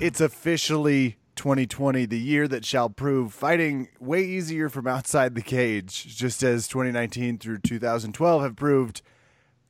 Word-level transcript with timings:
It's 0.00 0.18
officially 0.18 1.18
2020, 1.36 2.06
the 2.06 2.18
year 2.18 2.48
that 2.48 2.64
shall 2.64 2.88
prove 2.88 3.34
fighting 3.34 3.88
way 4.00 4.24
easier 4.24 4.70
from 4.70 4.86
outside 4.86 5.34
the 5.34 5.42
cage, 5.42 6.16
just 6.16 6.42
as 6.42 6.66
2019 6.68 7.36
through 7.36 7.58
2012 7.58 8.42
have 8.42 8.56
proved. 8.56 9.02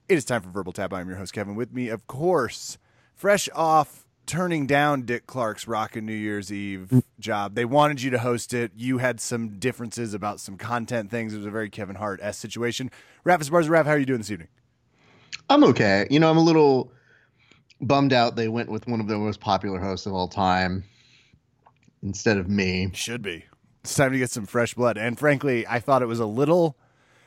It 0.08 0.14
is 0.14 0.24
time 0.24 0.42
for 0.42 0.50
Verbal 0.50 0.72
Tap. 0.72 0.92
I'm 0.92 1.08
your 1.08 1.18
host, 1.18 1.32
Kevin. 1.32 1.56
With 1.56 1.72
me, 1.72 1.88
of 1.88 2.06
course, 2.06 2.78
fresh 3.12 3.48
off 3.56 4.06
turning 4.24 4.68
down 4.68 5.02
Dick 5.02 5.26
Clark's 5.26 5.66
Rockin' 5.66 6.06
New 6.06 6.12
Year's 6.12 6.52
Eve 6.52 7.02
job. 7.18 7.56
They 7.56 7.64
wanted 7.64 8.00
you 8.00 8.10
to 8.10 8.20
host 8.20 8.54
it. 8.54 8.70
You 8.76 8.98
had 8.98 9.20
some 9.20 9.58
differences 9.58 10.14
about 10.14 10.38
some 10.38 10.56
content 10.56 11.10
things. 11.10 11.34
It 11.34 11.38
was 11.38 11.46
a 11.46 11.50
very 11.50 11.70
Kevin 11.70 11.96
Hart 11.96 12.20
s 12.22 12.38
situation. 12.38 12.92
Raph 13.26 13.40
Esparza, 13.40 13.68
Raph, 13.68 13.86
how 13.86 13.90
are 13.90 13.98
you 13.98 14.06
doing 14.06 14.20
this 14.20 14.30
evening? 14.30 14.48
I'm 15.48 15.64
okay. 15.64 16.06
You 16.08 16.20
know, 16.20 16.30
I'm 16.30 16.38
a 16.38 16.40
little 16.40 16.92
bummed 17.80 18.12
out 18.12 18.36
they 18.36 18.48
went 18.48 18.70
with 18.70 18.86
one 18.86 19.00
of 19.00 19.08
the 19.08 19.18
most 19.18 19.40
popular 19.40 19.78
hosts 19.78 20.06
of 20.06 20.12
all 20.12 20.28
time 20.28 20.84
instead 22.02 22.36
of 22.36 22.48
me. 22.48 22.90
Should 22.94 23.22
be. 23.22 23.44
It's 23.82 23.94
time 23.94 24.12
to 24.12 24.18
get 24.18 24.30
some 24.30 24.46
fresh 24.46 24.74
blood. 24.74 24.98
And 24.98 25.18
frankly, 25.18 25.66
I 25.66 25.80
thought 25.80 26.02
it 26.02 26.06
was 26.06 26.20
a 26.20 26.26
little 26.26 26.76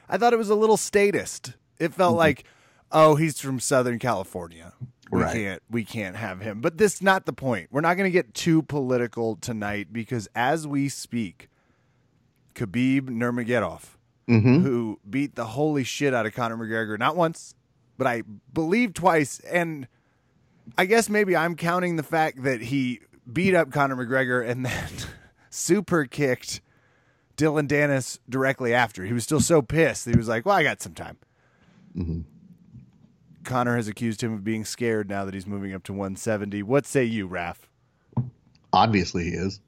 I 0.08 0.18
thought 0.18 0.34
it 0.34 0.38
was 0.38 0.50
a 0.50 0.56
little 0.56 0.78
statist. 0.78 1.54
It 1.80 1.94
felt 1.94 2.12
mm-hmm. 2.12 2.20
like, 2.20 2.44
oh, 2.92 3.16
he's 3.16 3.40
from 3.40 3.60
Southern 3.60 4.00
California. 4.00 4.74
We 5.12 5.22
Right. 5.22 5.34
can't 5.34 5.64
we 5.70 5.86
can't 5.86 6.16
have 6.16 6.42
him. 6.42 6.62
But 6.62 6.78
this 6.78 6.96
is 6.96 7.02
not 7.02 7.26
the 7.26 7.34
point. 7.34 7.70
We're 7.72 7.82
not 7.82 7.98
gonna 7.98 8.10
get 8.10 8.34
too 8.34 8.62
political 8.64 9.36
tonight 9.36 9.88
because 9.92 10.28
as 10.36 10.68
we 10.68 10.90
speak, 10.90 11.50
Khabib 12.56 13.10
Nurmagomedov, 13.10 13.82
mm-hmm. 14.28 14.62
who 14.62 15.00
beat 15.08 15.36
the 15.36 15.46
holy 15.46 15.84
shit 15.84 16.14
out 16.14 16.26
of 16.26 16.34
Conor 16.34 16.58
McGregor 16.58 16.98
not 16.98 17.16
once, 17.16 17.56
but 17.98 18.08
I 18.08 18.24
believe 18.54 18.94
twice, 18.94 19.40
and 19.40 19.88
I 20.78 20.86
guess 20.86 21.10
maybe 21.10 21.36
I'm 21.36 21.56
counting 21.56 21.96
the 21.98 22.04
fact 22.04 22.44
that 22.44 22.62
he 22.62 23.02
beat 23.32 23.54
up 23.56 23.72
Conor 23.72 23.96
McGregor 23.96 24.48
and 24.48 24.66
then 24.66 24.90
super 25.50 26.06
kicked 26.06 26.62
Dillon 27.36 27.68
Danis 27.68 28.20
directly 28.30 28.74
after. 28.74 29.06
He 29.06 29.14
was 29.14 29.24
still 29.24 29.40
so 29.40 29.62
pissed. 29.62 30.06
He 30.06 30.16
was 30.16 30.28
like, 30.28 30.46
"Well, 30.46 30.56
I 30.56 30.64
got 30.64 30.82
some 30.82 30.94
time." 30.94 31.18
Mm-hmm. 31.98 32.22
Connor 33.44 33.76
has 33.76 33.88
accused 33.88 34.24
him 34.24 34.34
of 34.34 34.44
being 34.44 34.64
scared 34.64 35.10
now 35.10 35.26
that 35.26 35.34
he's 35.34 35.46
moving 35.46 35.74
up 35.74 35.84
to 35.84 35.94
170. 35.94 36.64
What 36.64 36.86
say 36.86 37.04
you, 37.04 37.28
Raph? 37.28 37.58
Obviously, 38.72 39.26
he 39.26 39.32
is. 39.32 39.60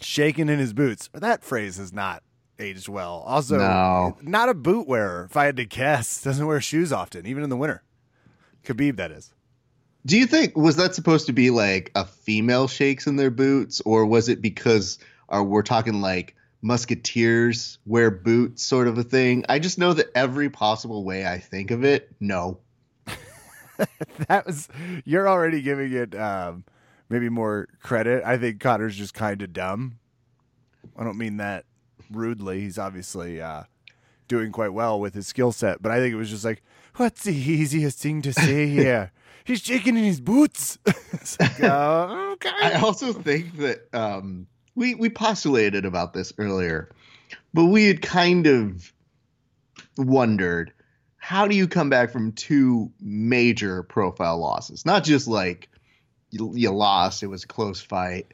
Shaking 0.00 0.48
in 0.48 0.58
his 0.58 0.72
boots. 0.72 1.10
That 1.12 1.44
phrase 1.44 1.76
has 1.76 1.92
not 1.92 2.22
aged 2.58 2.88
well. 2.88 3.22
Also, 3.26 3.58
No. 3.58 4.16
not 4.22 4.48
a 4.48 4.54
boot 4.54 4.88
wearer. 4.88 5.24
If 5.30 5.36
I 5.36 5.44
had 5.44 5.56
to 5.58 5.64
guess, 5.66 6.22
doesn't 6.22 6.46
wear 6.46 6.60
shoes 6.60 6.92
often, 6.92 7.26
even 7.26 7.42
in 7.44 7.50
the 7.50 7.56
winter. 7.56 7.82
Khabib, 8.64 8.96
that 8.96 9.10
is. 9.10 9.32
Do 10.06 10.18
you 10.18 10.26
think 10.26 10.56
was 10.56 10.76
that 10.76 10.94
supposed 10.94 11.26
to 11.26 11.32
be 11.32 11.50
like 11.50 11.90
a 11.94 12.04
female 12.04 12.68
shakes 12.68 13.06
in 13.06 13.16
their 13.16 13.30
boots, 13.30 13.80
or 13.82 14.04
was 14.04 14.28
it 14.28 14.42
because 14.42 14.98
are 15.28 15.42
we're 15.42 15.62
talking 15.62 16.00
like 16.00 16.36
musketeers 16.60 17.78
wear 17.86 18.10
boots 18.10 18.62
sort 18.62 18.86
of 18.86 18.98
a 18.98 19.02
thing? 19.02 19.44
I 19.48 19.58
just 19.58 19.78
know 19.78 19.94
that 19.94 20.10
every 20.14 20.50
possible 20.50 21.04
way 21.04 21.26
I 21.26 21.38
think 21.38 21.70
of 21.70 21.84
it, 21.84 22.10
no. 22.20 22.58
that 24.28 24.46
was 24.46 24.68
you're 25.04 25.28
already 25.28 25.62
giving 25.62 25.92
it 25.92 26.14
um, 26.14 26.64
maybe 27.08 27.28
more 27.28 27.68
credit. 27.82 28.24
I 28.24 28.36
think 28.36 28.60
Cotter's 28.60 28.96
just 28.96 29.14
kind 29.14 29.40
of 29.40 29.52
dumb. 29.52 29.98
I 30.96 31.04
don't 31.04 31.18
mean 31.18 31.38
that 31.38 31.64
rudely. 32.10 32.60
He's 32.60 32.78
obviously 32.78 33.40
uh, 33.40 33.64
doing 34.28 34.52
quite 34.52 34.72
well 34.72 35.00
with 35.00 35.14
his 35.14 35.26
skill 35.26 35.52
set, 35.52 35.82
but 35.82 35.92
I 35.92 35.98
think 35.98 36.12
it 36.12 36.16
was 36.16 36.30
just 36.30 36.44
like, 36.44 36.62
what's 36.96 37.24
the 37.24 37.34
easiest 37.34 37.98
thing 37.98 38.22
to 38.22 38.32
say 38.32 38.66
here? 38.68 39.12
He's 39.44 39.60
shaking 39.60 39.96
in 39.96 40.04
his 40.04 40.20
boots. 40.20 40.78
It's 41.12 41.38
like, 41.38 41.62
uh, 41.62 42.06
okay. 42.32 42.50
I 42.50 42.72
also 42.80 43.12
think 43.12 43.56
that 43.58 43.88
um, 43.94 44.48
we 44.74 44.94
we 44.96 45.08
postulated 45.08 45.84
about 45.84 46.12
this 46.12 46.32
earlier, 46.38 46.90
but 47.54 47.66
we 47.66 47.86
had 47.86 48.02
kind 48.02 48.48
of 48.48 48.92
wondered 49.96 50.72
how 51.16 51.46
do 51.46 51.54
you 51.56 51.68
come 51.68 51.88
back 51.88 52.10
from 52.10 52.32
two 52.32 52.92
major 53.00 53.84
profile 53.84 54.38
losses? 54.38 54.84
Not 54.84 55.04
just 55.04 55.28
like 55.28 55.70
you, 56.30 56.52
you 56.54 56.70
lost; 56.72 57.22
it 57.22 57.28
was 57.28 57.44
a 57.44 57.46
close 57.46 57.80
fight. 57.80 58.32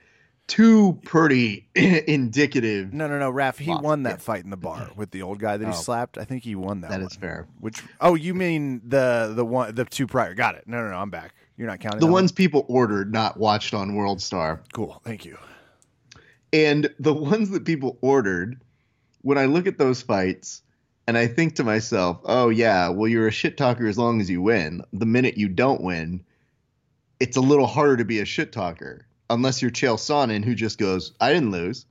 Two 0.50 0.98
pretty 1.04 1.68
indicative. 1.76 2.92
no, 2.92 3.06
no, 3.06 3.20
no, 3.20 3.32
Raph. 3.32 3.56
He 3.56 3.70
Lost, 3.70 3.84
won 3.84 4.02
that 4.02 4.20
fight 4.20 4.42
in 4.42 4.50
the 4.50 4.56
bar 4.56 4.90
with 4.96 5.12
the 5.12 5.22
old 5.22 5.38
guy 5.38 5.56
that 5.56 5.64
he 5.64 5.70
Oh. 5.70 5.74
slapped. 5.74 6.18
I 6.18 6.24
think 6.24 6.42
he 6.42 6.56
won 6.56 6.80
that. 6.80 6.90
That 6.90 6.98
one. 6.98 7.06
is 7.06 7.14
fair. 7.16 7.46
Which? 7.60 7.82
Oh, 8.00 8.16
you 8.16 8.34
mean 8.34 8.80
the 8.84 9.32
the 9.34 9.44
one 9.44 9.74
the 9.74 9.84
two 9.84 10.08
prior? 10.08 10.34
Got 10.34 10.56
it. 10.56 10.64
No, 10.66 10.82
no, 10.82 10.90
no. 10.90 10.96
I'm 10.96 11.08
back. 11.10 11.34
You're 11.56 11.68
not 11.68 11.78
counting 11.78 12.00
The 12.00 12.06
that 12.06 12.12
one? 12.12 12.22
ones 12.22 12.32
people 12.32 12.64
ordered, 12.68 13.12
not 13.12 13.36
watched 13.36 13.74
on 13.74 13.94
World 13.94 14.20
Star. 14.20 14.60
Cool. 14.72 15.00
Thank 15.04 15.24
you. 15.24 15.38
And 16.52 16.92
the 16.98 17.14
ones 17.14 17.50
that 17.50 17.64
people 17.64 17.96
ordered, 18.00 18.60
when 19.22 19.38
I 19.38 19.44
look 19.44 19.68
at 19.68 19.78
those 19.78 20.02
fights 20.02 20.62
and 21.06 21.16
I 21.16 21.28
think 21.28 21.54
to 21.56 21.64
myself, 21.64 22.18
oh, 22.24 22.48
yeah, 22.48 22.88
well, 22.88 23.06
you're 23.06 23.28
a 23.28 23.32
shit 23.32 23.56
talker 23.56 23.86
as 23.86 23.96
long 23.98 24.20
as 24.20 24.28
you 24.28 24.42
win. 24.42 24.82
The 24.92 25.06
minute 25.06 25.36
you 25.38 25.48
don't 25.48 25.80
win, 25.82 26.24
it's 27.20 27.36
a 27.36 27.40
little 27.40 27.66
harder 27.68 27.98
to 27.98 28.04
be 28.04 28.18
a 28.18 28.24
shit 28.24 28.50
talker 28.52 29.06
unless 29.30 29.62
you're 29.62 29.70
Chael 29.70 29.96
Sonnen 29.96 30.44
who 30.44 30.54
just 30.54 30.78
goes, 30.78 31.12
I 31.20 31.32
didn't 31.32 31.52
lose. 31.52 31.86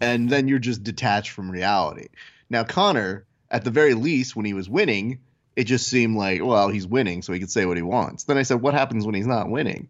And 0.00 0.30
then 0.30 0.46
you're 0.46 0.60
just 0.60 0.84
detached 0.84 1.30
from 1.30 1.50
reality. 1.50 2.08
Now, 2.48 2.62
Connor, 2.62 3.26
at 3.50 3.64
the 3.64 3.72
very 3.72 3.94
least, 3.94 4.36
when 4.36 4.46
he 4.46 4.54
was 4.54 4.68
winning, 4.68 5.18
it 5.56 5.64
just 5.64 5.88
seemed 5.88 6.16
like, 6.16 6.44
well, 6.44 6.68
he's 6.68 6.86
winning, 6.86 7.22
so 7.22 7.32
he 7.32 7.40
could 7.40 7.50
say 7.50 7.66
what 7.66 7.76
he 7.76 7.82
wants. 7.82 8.24
Then 8.24 8.38
I 8.38 8.42
said, 8.42 8.62
what 8.62 8.74
happens 8.74 9.04
when 9.04 9.16
he's 9.16 9.26
not 9.26 9.50
winning? 9.50 9.88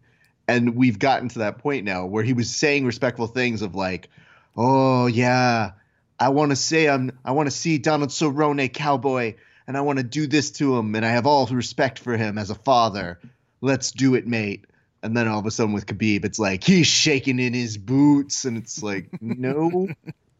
and 0.49 0.75
we've 0.75 0.97
gotten 0.97 1.29
to 1.29 1.39
that 1.39 1.59
point 1.59 1.85
now 1.85 2.07
where 2.07 2.23
he 2.23 2.33
was 2.33 2.49
saying 2.49 2.83
respectful 2.83 3.27
things 3.27 3.61
of 3.61 3.75
like, 3.75 4.09
"Oh 4.57 5.05
yeah, 5.05 5.73
I 6.19 6.29
want 6.29 6.51
to 6.51 6.55
say 6.55 6.89
I'm 6.89 7.11
I 7.23 7.33
want 7.33 7.47
to 7.47 7.55
see 7.55 7.77
Donald 7.77 8.09
Cerrone 8.09 8.73
cowboy 8.73 9.35
and 9.67 9.77
I 9.77 9.81
want 9.81 9.99
to 9.99 10.03
do 10.03 10.25
this 10.25 10.49
to 10.53 10.75
him 10.75 10.95
and 10.95 11.05
I 11.05 11.09
have 11.09 11.27
all 11.27 11.45
respect 11.45 11.99
for 11.99 12.17
him 12.17 12.39
as 12.39 12.49
a 12.49 12.55
father. 12.55 13.19
Let's 13.61 13.91
do 13.91 14.15
it, 14.15 14.25
mate." 14.25 14.65
And 15.01 15.15
then 15.15 15.27
all 15.27 15.39
of 15.39 15.45
a 15.45 15.51
sudden 15.51 15.73
with 15.73 15.85
Khabib, 15.85 16.25
it's 16.25 16.39
like 16.39 16.63
he's 16.63 16.87
shaking 16.87 17.39
in 17.39 17.53
his 17.53 17.77
boots 17.77 18.45
and 18.45 18.57
it's 18.57 18.83
like, 18.83 19.09
"No. 19.21 19.87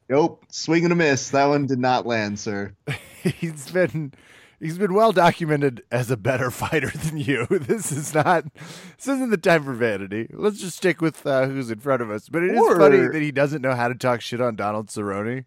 Nope, 0.10 0.44
swing 0.50 0.84
and 0.86 0.92
a 0.94 0.96
miss. 0.96 1.30
That 1.30 1.46
one 1.46 1.66
did 1.68 1.80
not 1.80 2.06
land, 2.06 2.40
sir." 2.40 2.74
he's 3.24 3.72
been 3.72 4.14
he's 4.60 4.78
been 4.78 4.94
well 4.94 5.12
documented 5.12 5.84
as 5.92 6.10
a 6.12 6.18
better 6.18 6.52
fighter 6.64 6.90
than 6.90 7.18
you. 7.18 7.46
This 7.50 7.92
is 7.92 8.14
not 8.14 8.46
this 8.98 9.08
isn't 9.08 9.30
the 9.30 9.38
time 9.38 9.64
for 9.64 9.74
vanity. 9.74 10.28
Let's 10.34 10.60
just 10.60 10.78
stick 10.78 11.00
with 11.00 11.26
uh, 11.26 11.46
who's 11.48 11.72
in 11.72 11.80
front 11.80 12.02
of 12.02 12.10
us. 12.12 12.28
But 12.28 12.44
it 12.44 12.52
is 12.52 12.60
Or- 12.60 12.78
funny 12.78 12.98
that 12.98 13.22
he 13.22 13.32
doesn't 13.32 13.62
know 13.62 13.76
how 13.76 13.88
to 13.88 13.96
talk 13.96 14.20
shit 14.22 14.42
on 14.42 14.56
Donald 14.56 14.88
Cerrone. 14.88 15.46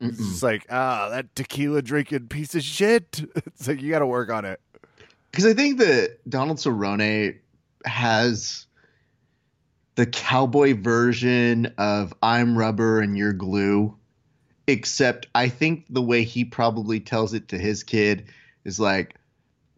It's 0.00 0.18
just 0.18 0.42
like, 0.42 0.66
ah, 0.70 1.08
that 1.10 1.34
tequila 1.34 1.80
drinking 1.82 2.28
piece 2.28 2.54
of 2.54 2.62
shit. 2.62 3.24
It's 3.36 3.66
like 3.68 3.80
you 3.82 3.90
got 3.90 4.00
to 4.00 4.06
work 4.06 4.28
on 4.30 4.44
it. 4.44 4.60
because 5.30 5.46
I 5.46 5.54
think 5.54 5.78
that 5.78 6.18
Donald 6.28 6.58
Cerrone 6.58 7.38
has 7.84 8.66
the 9.94 10.06
cowboy 10.06 10.74
version 10.74 11.72
of 11.78 12.14
"I'm 12.22 12.58
rubber 12.58 13.00
and 13.00 13.16
you're 13.16 13.32
glue," 13.32 13.96
except 14.66 15.28
I 15.34 15.48
think 15.48 15.86
the 15.88 16.02
way 16.02 16.24
he 16.24 16.44
probably 16.44 17.00
tells 17.00 17.34
it 17.34 17.48
to 17.48 17.58
his 17.58 17.82
kid 17.84 18.26
is 18.64 18.80
like, 18.80 19.14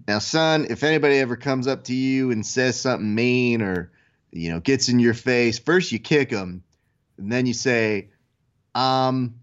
"Now, 0.09 0.19
son, 0.19 0.66
if 0.71 0.83
anybody 0.83 1.19
ever 1.19 1.37
comes 1.37 1.66
up 1.66 1.84
to 1.84 1.95
you 1.95 2.31
and 2.31 2.47
says 2.47 2.80
something 2.80 3.15
mean 3.15 3.63
or 3.63 3.92
you 4.33 4.51
know 4.51 4.60
gets 4.60 4.89
in 4.89 4.98
your 4.98 5.15
face, 5.15 5.59
first 5.59 5.92
you 5.92 5.98
kick 5.98 6.30
them, 6.30 6.63
and 7.19 7.30
then 7.30 7.47
you 7.47 7.54
say, 7.54 8.10
um." 8.75 9.34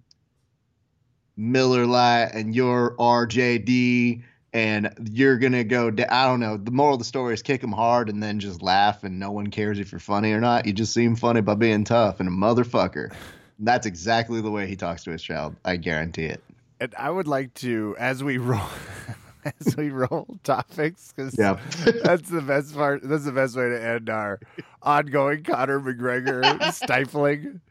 Miller 1.36 1.88
Lite 1.88 2.34
and 2.34 2.56
you're 2.56 2.96
RJD 2.98 4.24
and 4.54 4.94
you're 5.12 5.38
gonna 5.38 5.64
go. 5.64 5.88
I 6.10 6.26
don't 6.28 6.40
know. 6.40 6.58
The 6.58 6.72
moral 6.72 6.94
of 6.94 7.00
the 7.00 7.06
story 7.06 7.34
is 7.34 7.42
kick 7.42 7.62
them 7.62 7.72
hard 7.72 8.10
and 8.10 8.22
then 8.22 8.40
just 8.40 8.62
laugh, 8.62 9.04
and 9.04 9.20
no 9.20 9.32
one 9.32 9.48
cares 9.48 9.80
if 9.80 9.92
you're 9.92 10.00
funny 10.00 10.32
or 10.32 10.40
not. 10.40 10.66
You 10.66 10.74
just 10.74 10.94
seem 10.94 11.16
funny 11.16 11.42
by 11.42 11.56
being 11.56 11.84
tough 11.84 12.20
and 12.20 12.30
a 12.30 12.32
motherfucker. 12.32 13.14
That's 13.60 13.86
exactly 13.86 14.42
the 14.42 14.52
way 14.52 14.68
he 14.68 14.76
talks 14.76 15.04
to 15.06 15.12
his 15.12 15.22
child. 15.24 15.56
I 15.66 15.78
guarantee 15.78 16.26
it. 16.26 16.44
And 16.80 16.94
I 16.98 17.10
would 17.10 17.28
like 17.28 17.54
to, 17.56 17.96
as 17.98 18.24
we 18.24 18.38
roll, 18.38 18.62
as 19.60 19.76
we 19.78 19.90
roll 19.90 20.28
topics, 20.44 21.14
because 21.16 21.38
Yeah. 21.38 21.60
that's 22.04 22.30
the 22.30 22.42
best 22.42 22.76
part. 22.76 23.02
That's 23.04 23.26
the 23.26 23.32
best 23.32 23.56
way 23.56 23.70
to 23.70 23.82
end 23.82 24.10
our 24.10 24.40
ongoing 24.82 25.44
Conor 25.44 25.80
McGregor 25.80 26.74
stifling. 26.74 27.62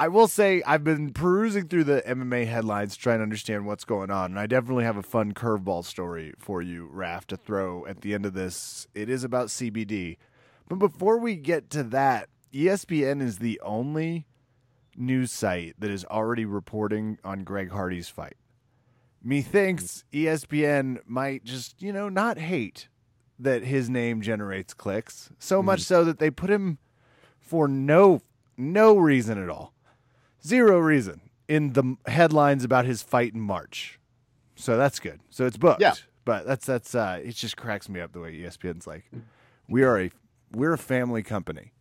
I 0.00 0.06
will 0.06 0.28
say 0.28 0.62
I've 0.64 0.84
been 0.84 1.12
perusing 1.12 1.66
through 1.66 1.82
the 1.84 2.02
MMA 2.06 2.46
headlines 2.46 2.96
trying 2.96 3.18
to 3.18 3.24
understand 3.24 3.66
what's 3.66 3.84
going 3.84 4.12
on, 4.12 4.30
and 4.30 4.38
I 4.38 4.46
definitely 4.46 4.84
have 4.84 4.96
a 4.96 5.02
fun 5.02 5.34
curveball 5.34 5.84
story 5.84 6.34
for 6.38 6.62
you, 6.62 6.88
Raf, 6.92 7.26
to 7.26 7.36
throw 7.36 7.84
at 7.84 8.02
the 8.02 8.14
end 8.14 8.24
of 8.24 8.32
this. 8.32 8.86
It 8.94 9.10
is 9.10 9.24
about 9.24 9.48
CBD, 9.48 10.16
but 10.68 10.76
before 10.76 11.18
we 11.18 11.34
get 11.34 11.68
to 11.70 11.82
that, 11.82 12.28
ESPN 12.54 13.20
is 13.20 13.38
the 13.38 13.60
only 13.64 14.28
news 14.96 15.32
site 15.32 15.74
that 15.80 15.90
is 15.90 16.04
already 16.04 16.44
reporting 16.44 17.18
on 17.24 17.42
Greg 17.42 17.72
Hardy's 17.72 18.08
fight. 18.08 18.36
Methinks 19.20 20.04
ESPN 20.12 20.98
might 21.06 21.42
just, 21.42 21.82
you 21.82 21.92
know, 21.92 22.08
not 22.08 22.38
hate 22.38 22.88
that 23.36 23.64
his 23.64 23.90
name 23.90 24.22
generates 24.22 24.74
clicks. 24.74 25.30
So 25.40 25.60
much 25.60 25.80
mm. 25.80 25.86
so 25.86 26.04
that 26.04 26.20
they 26.20 26.30
put 26.30 26.50
him 26.50 26.78
for 27.40 27.66
no 27.66 28.20
no 28.56 28.96
reason 28.96 29.42
at 29.42 29.48
all. 29.48 29.72
Zero 30.48 30.78
reason 30.78 31.20
in 31.46 31.74
the 31.74 31.96
headlines 32.06 32.64
about 32.64 32.86
his 32.86 33.02
fight 33.02 33.34
in 33.34 33.40
March. 33.40 33.98
So 34.56 34.76
that's 34.76 34.98
good. 34.98 35.20
So 35.28 35.46
it's 35.46 35.58
booked. 35.58 35.82
Yeah. 35.82 35.94
But 36.24 36.46
that's 36.46 36.66
that's 36.66 36.94
uh 36.94 37.20
it 37.22 37.34
just 37.34 37.56
cracks 37.56 37.88
me 37.88 38.00
up 38.00 38.12
the 38.12 38.20
way 38.20 38.34
ESPN's 38.34 38.86
like 38.86 39.10
we 39.68 39.82
are 39.82 39.98
a 39.98 40.10
we're 40.52 40.72
a 40.72 40.78
family 40.78 41.22
company. 41.22 41.72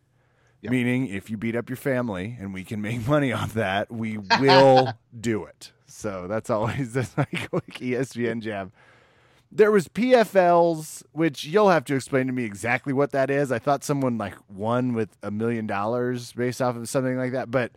Yeah. 0.61 0.71
Meaning 0.71 1.07
if 1.07 1.29
you 1.29 1.37
beat 1.37 1.55
up 1.55 1.69
your 1.69 1.77
family 1.77 2.35
and 2.39 2.53
we 2.53 2.63
can 2.63 2.81
make 2.81 3.07
money 3.07 3.31
off 3.31 3.53
that, 3.53 3.91
we 3.91 4.17
will 4.17 4.93
do 5.19 5.45
it. 5.45 5.71
So 5.85 6.27
that's 6.27 6.49
always 6.49 6.93
that's 6.93 7.17
like, 7.17 7.49
quick 7.49 7.81
E 7.81 7.91
ESPN 7.91 8.41
jab. 8.41 8.71
There 9.49 9.71
was 9.71 9.87
PFLs, 9.87 11.03
which 11.13 11.45
you'll 11.45 11.69
have 11.69 11.85
to 11.85 11.95
explain 11.95 12.27
to 12.27 12.33
me 12.33 12.43
exactly 12.43 12.91
what 12.91 13.11
that 13.11 13.29
is. 13.29 13.49
I 13.49 13.59
thought 13.59 13.81
someone 13.85 14.17
like 14.17 14.33
won 14.49 14.93
with 14.93 15.09
a 15.23 15.31
million 15.31 15.65
dollars 15.67 16.33
based 16.33 16.61
off 16.61 16.75
of 16.75 16.89
something 16.89 17.17
like 17.17 17.31
that. 17.31 17.49
But 17.49 17.71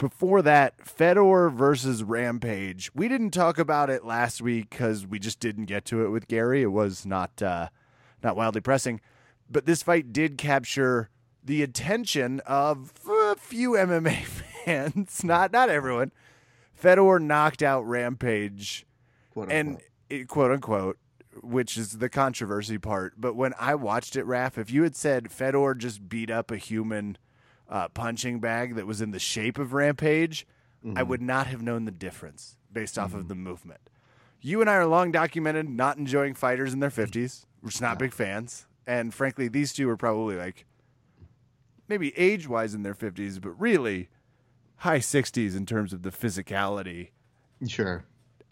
before 0.00 0.42
that, 0.42 0.84
Fedor 0.84 1.50
versus 1.50 2.02
Rampage. 2.02 2.90
We 2.94 3.06
didn't 3.06 3.30
talk 3.30 3.58
about 3.58 3.90
it 3.90 4.04
last 4.04 4.40
week 4.40 4.70
because 4.70 5.06
we 5.06 5.20
just 5.20 5.38
didn't 5.38 5.66
get 5.66 5.84
to 5.86 6.04
it 6.04 6.08
with 6.08 6.26
Gary. 6.26 6.62
It 6.62 6.72
was 6.72 7.06
not 7.06 7.40
uh, 7.40 7.68
not 8.22 8.34
wildly 8.34 8.62
pressing. 8.62 9.00
But 9.48 9.66
this 9.66 9.82
fight 9.82 10.12
did 10.12 10.38
capture 10.38 11.10
the 11.44 11.62
attention 11.62 12.40
of 12.40 12.92
a 13.08 13.36
few 13.36 13.72
MMA 13.72 14.24
fans. 14.64 15.22
Not 15.22 15.52
not 15.52 15.68
everyone. 15.68 16.10
Fedor 16.72 17.20
knocked 17.20 17.62
out 17.62 17.86
Rampage 17.86 18.86
Quote, 19.30 19.52
and 19.52 19.80
it, 20.08 20.28
quote 20.28 20.50
unquote, 20.50 20.98
which 21.42 21.76
is 21.76 21.98
the 21.98 22.08
controversy 22.08 22.78
part. 22.78 23.20
But 23.20 23.36
when 23.36 23.52
I 23.60 23.74
watched 23.74 24.16
it, 24.16 24.24
Raph, 24.24 24.56
if 24.56 24.70
you 24.70 24.82
had 24.82 24.96
said 24.96 25.30
Fedor 25.30 25.74
just 25.74 26.08
beat 26.08 26.30
up 26.30 26.50
a 26.50 26.56
human 26.56 27.18
uh, 27.70 27.88
punching 27.88 28.40
bag 28.40 28.74
that 28.74 28.86
was 28.86 29.00
in 29.00 29.12
the 29.12 29.18
shape 29.18 29.58
of 29.58 29.72
Rampage, 29.72 30.46
I 30.84 30.88
mm-hmm. 30.88 31.08
would 31.08 31.22
not 31.22 31.46
have 31.46 31.62
known 31.62 31.84
the 31.84 31.90
difference 31.90 32.56
based 32.72 32.98
off 32.98 33.14
of 33.14 33.28
the 33.28 33.34
mm-hmm. 33.34 33.44
movement. 33.44 33.80
You 34.40 34.60
and 34.60 34.68
I 34.68 34.74
are 34.74 34.86
long 34.86 35.12
documented 35.12 35.68
not 35.68 35.96
enjoying 35.96 36.34
fighters 36.34 36.72
in 36.72 36.80
their 36.80 36.90
mm-hmm. 36.90 37.02
fifties. 37.02 37.46
We're 37.62 37.70
just 37.70 37.82
not 37.82 37.98
big 37.98 38.12
fans, 38.12 38.66
and 38.86 39.14
frankly, 39.14 39.48
these 39.48 39.72
two 39.72 39.88
are 39.88 39.96
probably 39.96 40.36
like 40.36 40.64
maybe 41.88 42.16
age 42.18 42.48
wise 42.48 42.74
in 42.74 42.82
their 42.82 42.94
fifties, 42.94 43.38
but 43.38 43.50
really 43.50 44.08
high 44.76 45.00
sixties 45.00 45.54
in 45.54 45.66
terms 45.66 45.92
of 45.92 46.02
the 46.02 46.10
physicality. 46.10 47.10
Sure. 47.68 48.04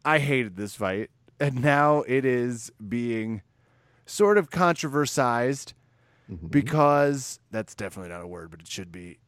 I 0.05 0.19
hated 0.19 0.57
this 0.57 0.75
fight, 0.75 1.11
and 1.41 1.63
now 1.63 2.03
it 2.07 2.25
is 2.27 2.71
being 2.87 3.43
sort 4.05 4.37
of 4.37 4.51
controversized 4.51 5.73
Mm-hmm. 6.31 6.49
because 6.49 7.41
that's 7.51 7.75
definitely 7.75 8.11
not 8.11 8.23
a 8.23 8.27
word, 8.27 8.51
but 8.51 8.61
it 8.61 8.69
should 8.69 8.93
be. 8.93 9.19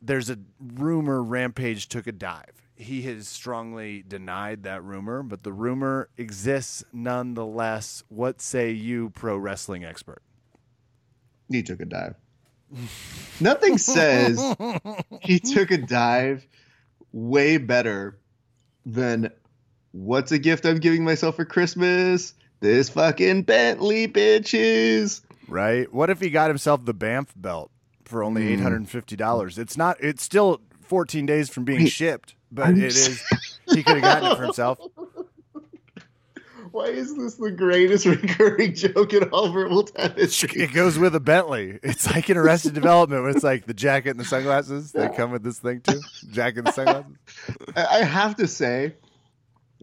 There's 0.00 0.30
a 0.30 0.38
rumor 0.60 1.22
Rampage 1.22 1.88
took 1.88 2.06
a 2.06 2.12
dive. 2.12 2.62
He 2.76 3.02
has 3.02 3.26
strongly 3.26 4.04
denied 4.06 4.62
that 4.62 4.84
rumor, 4.84 5.24
but 5.24 5.42
the 5.42 5.52
rumor 5.52 6.08
exists 6.16 6.84
nonetheless. 6.92 8.04
What 8.08 8.40
say 8.40 8.70
you, 8.70 9.10
pro 9.10 9.36
wrestling 9.36 9.84
expert? 9.84 10.22
He 11.50 11.64
took 11.64 11.80
a 11.80 11.84
dive. 11.84 12.14
Nothing 13.40 13.76
says 13.76 14.40
he 15.22 15.40
took 15.40 15.72
a 15.72 15.78
dive 15.78 16.46
way 17.12 17.58
better 17.58 18.18
than 18.86 19.30
what's 19.90 20.30
a 20.30 20.38
gift 20.38 20.64
I'm 20.64 20.78
giving 20.78 21.04
myself 21.04 21.36
for 21.36 21.44
Christmas? 21.44 22.34
This 22.60 22.88
fucking 22.90 23.42
Bentley 23.42 24.06
bitches. 24.06 25.22
Right? 25.50 25.92
What 25.92 26.10
if 26.10 26.20
he 26.20 26.30
got 26.30 26.48
himself 26.48 26.84
the 26.84 26.94
BMF 26.94 27.28
belt 27.36 27.70
for 28.04 28.22
only 28.22 28.42
hmm. 28.42 28.52
eight 28.52 28.60
hundred 28.60 28.76
and 28.76 28.90
fifty 28.90 29.16
dollars? 29.16 29.58
It's 29.58 29.76
not. 29.76 29.96
It's 30.00 30.22
still 30.22 30.60
fourteen 30.80 31.26
days 31.26 31.50
from 31.50 31.64
being 31.64 31.80
Wait, 31.80 31.92
shipped, 31.92 32.34
but 32.50 32.68
I'm 32.68 32.78
it 32.78 32.84
is. 32.84 33.22
He 33.66 33.82
could 33.82 33.96
have 33.96 34.02
gotten 34.02 34.32
it 34.32 34.36
for 34.36 34.44
himself. 34.44 34.78
Why 36.72 36.86
is 36.86 37.16
this 37.16 37.34
the 37.34 37.50
greatest 37.50 38.06
recurring 38.06 38.74
joke 38.74 39.12
in 39.12 39.24
all 39.24 39.50
verbal 39.50 39.84
time 39.84 40.14
history? 40.14 40.62
It 40.62 40.72
goes 40.72 40.98
with 40.98 41.14
a 41.14 41.20
Bentley. 41.20 41.78
It's 41.82 42.06
like 42.06 42.30
in 42.30 42.36
Arrested 42.36 42.74
Development 42.74 43.22
when 43.22 43.34
it's 43.34 43.44
like 43.44 43.66
the 43.66 43.74
jacket 43.74 44.10
and 44.10 44.20
the 44.20 44.24
sunglasses. 44.24 44.92
They 44.92 45.08
come 45.16 45.32
with 45.32 45.42
this 45.42 45.58
thing 45.58 45.80
too. 45.80 46.00
Jacket 46.30 46.58
and 46.58 46.66
the 46.68 46.72
sunglasses. 46.72 47.12
I 47.74 48.00
I 48.00 48.04
have 48.04 48.36
to 48.36 48.46
say, 48.46 48.94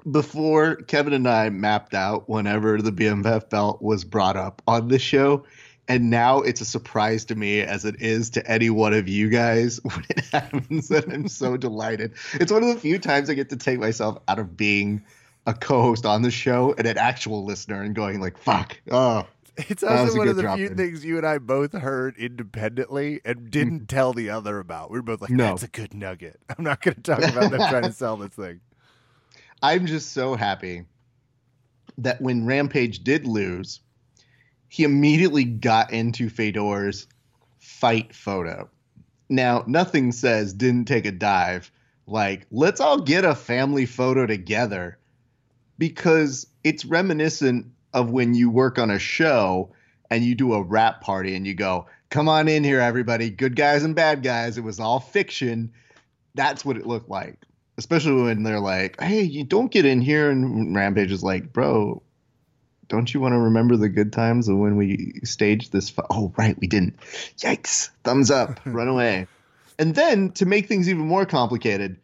before 0.09 0.75
Kevin 0.75 1.13
and 1.13 1.27
I 1.27 1.49
mapped 1.49 1.93
out 1.93 2.29
whenever 2.29 2.81
the 2.81 2.91
BMF 2.91 3.49
belt 3.49 3.81
was 3.81 4.03
brought 4.03 4.35
up 4.35 4.61
on 4.67 4.87
the 4.87 4.99
show, 4.99 5.45
and 5.87 6.09
now 6.09 6.41
it's 6.41 6.61
a 6.61 6.65
surprise 6.65 7.25
to 7.25 7.35
me 7.35 7.61
as 7.61 7.85
it 7.85 8.01
is 8.01 8.29
to 8.31 8.45
any 8.49 8.69
one 8.69 8.93
of 8.93 9.07
you 9.07 9.29
guys 9.29 9.79
when 9.83 10.05
it 10.09 10.25
happens 10.25 10.89
that 10.89 11.11
I'm 11.11 11.27
so 11.27 11.57
delighted. 11.57 12.13
It's 12.33 12.51
one 12.51 12.63
of 12.63 12.69
the 12.69 12.79
few 12.79 12.99
times 12.99 13.29
I 13.29 13.33
get 13.33 13.49
to 13.49 13.57
take 13.57 13.79
myself 13.79 14.19
out 14.27 14.39
of 14.39 14.57
being 14.57 15.03
a 15.45 15.53
co-host 15.53 16.05
on 16.05 16.21
the 16.21 16.31
show 16.31 16.75
and 16.77 16.85
an 16.85 16.97
actual 16.97 17.45
listener 17.45 17.81
and 17.81 17.95
going 17.95 18.19
like, 18.19 18.37
"Fuck, 18.37 18.79
oh." 18.91 19.25
It's 19.57 19.81
also 19.81 20.15
one 20.15 20.27
of 20.27 20.35
the 20.35 20.43
few 20.43 20.67
drop-in. 20.67 20.77
things 20.77 21.03
you 21.03 21.17
and 21.17 21.25
I 21.25 21.39
both 21.39 21.73
heard 21.73 22.15
independently 22.17 23.21
and 23.25 23.49
didn't 23.49 23.81
mm. 23.81 23.87
tell 23.87 24.13
the 24.13 24.29
other 24.29 24.59
about. 24.59 24.91
We 24.91 24.99
were 24.99 25.03
both 25.03 25.21
like, 25.21 25.31
No. 25.31 25.45
"That's 25.45 25.63
a 25.63 25.67
good 25.67 25.95
nugget." 25.95 26.39
I'm 26.55 26.63
not 26.63 26.81
going 26.81 26.95
to 26.95 27.01
talk 27.01 27.23
about 27.23 27.49
them 27.49 27.67
trying 27.69 27.83
to 27.83 27.91
sell 27.93 28.17
this 28.17 28.33
thing. 28.33 28.59
I'm 29.61 29.87
just 29.87 30.13
so 30.13 30.35
happy 30.35 30.85
that 31.97 32.21
when 32.21 32.45
Rampage 32.45 33.03
did 33.03 33.25
lose, 33.25 33.79
he 34.67 34.83
immediately 34.83 35.45
got 35.45 35.91
into 35.91 36.29
Fedor's 36.29 37.07
fight 37.59 38.13
photo. 38.13 38.69
Now, 39.29 39.63
nothing 39.67 40.11
says 40.11 40.53
didn't 40.53 40.85
take 40.85 41.05
a 41.05 41.11
dive 41.11 41.71
like, 42.05 42.45
let's 42.51 42.79
all 42.79 43.01
get 43.01 43.25
a 43.25 43.35
family 43.35 43.85
photo 43.85 44.25
together 44.25 44.97
because 45.77 46.47
it's 46.63 46.85
reminiscent 46.85 47.67
of 47.93 48.11
when 48.11 48.33
you 48.33 48.49
work 48.49 48.79
on 48.79 48.89
a 48.89 48.99
show 48.99 49.73
and 50.09 50.23
you 50.23 50.33
do 50.33 50.53
a 50.53 50.63
rap 50.63 51.01
party 51.01 51.35
and 51.35 51.45
you 51.45 51.53
go, 51.53 51.87
come 52.09 52.29
on 52.29 52.47
in 52.47 52.63
here, 52.63 52.79
everybody, 52.79 53.29
good 53.29 53.55
guys 53.55 53.83
and 53.83 53.95
bad 53.95 54.23
guys. 54.23 54.57
It 54.57 54.63
was 54.63 54.79
all 54.79 55.01
fiction. 55.01 55.73
That's 56.33 56.63
what 56.63 56.77
it 56.77 56.85
looked 56.85 57.09
like 57.09 57.46
especially 57.77 58.21
when 58.21 58.43
they're 58.43 58.59
like, 58.59 58.99
"Hey, 59.01 59.21
you 59.21 59.43
don't 59.43 59.71
get 59.71 59.85
in 59.85 60.01
here," 60.01 60.29
and 60.29 60.75
Rampage 60.75 61.11
is 61.11 61.23
like, 61.23 61.53
"Bro, 61.53 62.01
don't 62.87 63.13
you 63.13 63.19
want 63.19 63.33
to 63.33 63.39
remember 63.39 63.77
the 63.77 63.89
good 63.89 64.11
times 64.11 64.47
of 64.47 64.57
when 64.57 64.75
we 64.75 65.19
staged 65.23 65.71
this?" 65.71 65.89
Fu- 65.89 66.01
oh, 66.09 66.33
right, 66.37 66.57
we 66.59 66.67
didn't. 66.67 66.97
Yikes! 67.37 67.89
Thumbs 68.03 68.31
up, 68.31 68.59
run 68.65 68.87
away. 68.87 69.27
And 69.79 69.93
then 69.93 70.31
to 70.33 70.45
make 70.45 70.67
things 70.67 70.89
even 70.89 71.05
more 71.05 71.25
complicated, 71.25 71.97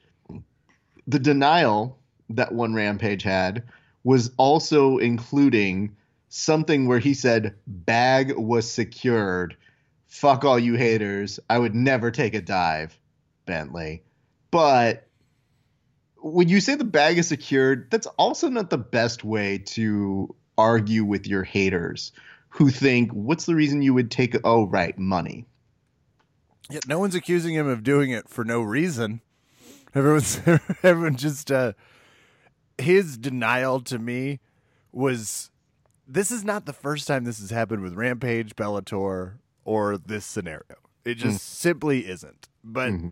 the 1.08 1.20
denial 1.20 1.98
that 2.30 2.54
one 2.54 2.74
Rampage 2.74 3.24
had 3.24 3.64
was 4.04 4.32
also 4.38 4.98
including 4.98 5.96
something 6.30 6.88
where 6.88 7.00
he 7.00 7.14
said 7.14 7.56
bag 7.68 8.36
was 8.38 8.70
secured. 8.70 9.56
Fuck 10.08 10.46
all 10.46 10.60
you 10.60 10.76
haters. 10.76 11.40
I 11.50 11.58
would 11.58 11.74
never 11.74 12.12
take 12.12 12.36
a 12.36 12.42
dive, 12.42 12.98
Bentley. 13.46 14.04
But 14.52 15.08
when 16.24 16.48
you 16.50 16.62
say 16.62 16.76
the 16.76 16.84
bag 16.86 17.18
is 17.18 17.28
secured, 17.28 17.92
that's 17.92 18.08
also 18.18 18.50
not 18.50 18.70
the 18.70 18.78
best 18.78 19.24
way 19.24 19.58
to 19.58 20.34
argue 20.58 21.04
with 21.04 21.28
your 21.28 21.44
haters 21.44 22.12
who 22.50 22.70
think, 22.70 23.12
what's 23.12 23.46
the 23.46 23.56
reason 23.56 23.82
you 23.82 23.94
would 23.94 24.10
take, 24.12 24.36
oh, 24.44 24.66
right, 24.68 24.98
money. 24.98 25.46
Yet 26.70 26.88
no 26.88 26.98
one's 27.00 27.16
accusing 27.16 27.56
him 27.56 27.68
of 27.68 27.84
doing 27.84 28.12
it 28.12 28.30
for 28.30 28.46
no 28.46 28.62
reason. 28.62 29.22
Everyone's 29.96 30.40
everyone 30.84 31.18
just 31.18 31.52
uh 31.52 31.74
his 32.80 33.18
denial 33.18 33.80
to 33.82 34.00
me 34.00 34.40
was 34.92 35.52
this 36.08 36.32
is 36.32 36.44
not 36.44 36.66
the 36.66 36.74
first 36.74 37.08
time 37.08 37.26
this 37.26 37.40
has 37.40 37.52
happened 37.52 37.84
with 37.84 37.94
Rampage, 37.94 38.56
Bellator, 38.56 39.34
or 39.66 39.98
this 39.98 40.26
scenario. 40.26 40.78
It 41.06 41.16
just 41.16 41.60
simply 41.60 42.08
isn't. 42.08 42.48
But 42.64 42.92
Mhm. 42.94 43.12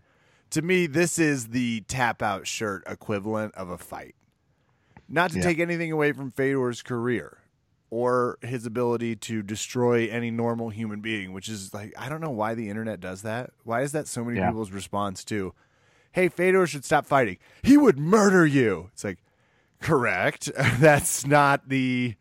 To 0.52 0.62
me, 0.62 0.86
this 0.86 1.18
is 1.18 1.48
the 1.48 1.80
tap 1.88 2.22
out 2.22 2.46
shirt 2.46 2.84
equivalent 2.86 3.54
of 3.54 3.70
a 3.70 3.78
fight. 3.78 4.14
Not 5.08 5.30
to 5.32 5.38
Yeah. 5.38 5.42
take 5.42 5.58
anything 5.58 5.92
away 5.92 6.12
from 6.12 6.30
Fedor's 6.30 6.82
career 6.82 7.38
or 7.90 8.38
his 8.40 8.64
ability 8.64 9.16
to 9.16 9.42
destroy 9.42 10.06
any 10.08 10.30
normal 10.30 10.70
human 10.70 11.00
being, 11.00 11.32
which 11.32 11.48
is 11.48 11.74
like, 11.74 11.92
I 11.98 12.08
don't 12.08 12.20
know 12.20 12.30
why 12.30 12.54
the 12.54 12.70
internet 12.70 13.00
does 13.00 13.22
that. 13.22 13.50
Why 13.64 13.82
is 13.82 13.92
that 13.92 14.06
so 14.08 14.24
many 14.24 14.38
Yeah. 14.38 14.48
people's 14.48 14.70
response 14.70 15.24
to, 15.24 15.52
hey, 16.12 16.28
Fedor 16.28 16.66
should 16.66 16.84
stop 16.84 17.04
fighting? 17.04 17.36
He 17.62 17.76
would 17.76 17.98
murder 17.98 18.46
you. 18.46 18.88
It's 18.94 19.04
like, 19.04 19.18
correct. 19.80 20.50
That's 20.78 21.26
not 21.26 21.68
the. 21.68 22.14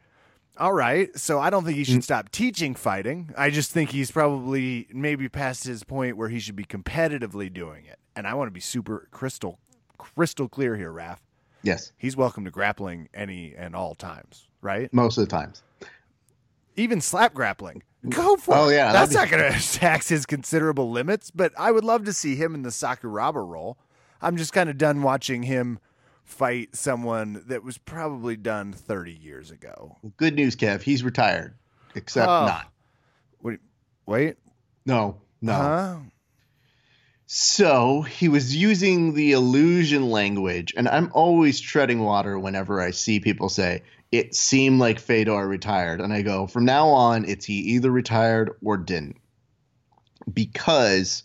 All 0.57 0.73
right. 0.73 1.17
So 1.17 1.39
I 1.39 1.49
don't 1.49 1.63
think 1.63 1.77
he 1.77 1.85
should 1.85 1.99
mm. 1.99 2.03
stop 2.03 2.29
teaching 2.29 2.75
fighting. 2.75 3.33
I 3.37 3.49
just 3.49 3.71
think 3.71 3.91
he's 3.91 4.11
probably 4.11 4.87
maybe 4.93 5.29
past 5.29 5.63
his 5.63 5.83
point 5.85 6.17
where 6.17 6.27
he 6.27 6.39
should 6.39 6.57
be 6.57 6.65
competitively 6.65 7.51
doing 7.51 7.85
it. 7.85 7.97
And 8.15 8.27
I 8.27 8.33
want 8.33 8.47
to 8.47 8.51
be 8.51 8.59
super 8.59 9.07
crystal 9.11 9.59
crystal 9.97 10.49
clear 10.49 10.75
here, 10.75 10.91
Raph. 10.91 11.19
Yes, 11.63 11.91
He's 11.97 12.17
welcome 12.17 12.43
to 12.45 12.51
grappling 12.51 13.07
any 13.13 13.53
and 13.55 13.75
all 13.75 13.93
times, 13.93 14.47
right? 14.61 14.91
most 14.93 15.17
of 15.17 15.23
the 15.25 15.29
times. 15.29 15.61
Even 16.75 17.01
slap 17.01 17.33
grappling. 17.35 17.83
Go 18.09 18.35
for 18.35 18.55
Oh, 18.55 18.69
it. 18.69 18.75
yeah, 18.75 18.91
That's 18.91 19.13
that'd 19.13 19.31
not 19.31 19.39
going 19.39 19.53
to 19.53 19.73
tax 19.79 20.09
his 20.09 20.25
considerable 20.25 20.89
limits, 20.89 21.29
but 21.29 21.53
I 21.59 21.71
would 21.71 21.83
love 21.83 22.05
to 22.05 22.13
see 22.13 22.35
him 22.35 22.55
in 22.55 22.63
the 22.63 22.69
Sakuraba 22.69 23.47
role. 23.47 23.77
I'm 24.21 24.37
just 24.37 24.53
kind 24.53 24.69
of 24.71 24.77
done 24.79 25.03
watching 25.03 25.43
him 25.43 25.77
fight 26.23 26.75
someone 26.75 27.43
that 27.47 27.63
was 27.63 27.77
probably 27.77 28.35
done 28.37 28.73
30 28.73 29.11
years 29.13 29.51
ago. 29.51 29.97
Good 30.17 30.33
news, 30.35 30.55
Kev. 30.55 30.81
He's 30.81 31.03
retired. 31.03 31.53
Except 31.93 32.27
Oh. 32.27 32.45
not. 32.45 32.71
Wait, 33.43 33.59
wait. 34.07 34.37
No, 34.85 35.17
no. 35.41 35.53
Huh? 35.53 35.95
So 37.33 38.01
he 38.01 38.27
was 38.27 38.53
using 38.53 39.13
the 39.13 39.31
illusion 39.31 40.09
language, 40.09 40.73
and 40.75 40.89
I'm 40.89 41.09
always 41.13 41.61
treading 41.61 42.01
water 42.01 42.37
whenever 42.37 42.81
I 42.81 42.91
see 42.91 43.21
people 43.21 43.47
say 43.47 43.83
it 44.11 44.35
seemed 44.35 44.81
like 44.81 44.99
Fedor 44.99 45.47
retired, 45.47 46.01
and 46.01 46.11
I 46.11 46.23
go 46.23 46.45
from 46.45 46.65
now 46.65 46.89
on 46.89 47.23
it's 47.23 47.45
he 47.45 47.53
either 47.53 47.89
retired 47.89 48.51
or 48.61 48.75
didn't, 48.75 49.15
because 50.33 51.23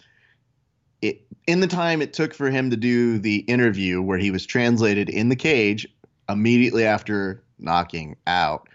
it 1.02 1.26
in 1.48 1.58
the 1.58 1.66
time 1.66 2.00
it 2.00 2.12
took 2.12 2.34
for 2.34 2.50
him 2.50 2.70
to 2.70 2.76
do 2.76 3.18
the 3.18 3.38
interview 3.38 4.00
where 4.00 4.18
he 4.18 4.30
was 4.30 4.46
translated 4.46 5.08
in 5.08 5.28
the 5.28 5.34
cage 5.34 5.88
immediately 6.28 6.84
after 6.84 7.42
knocking 7.58 8.14
out, 8.28 8.68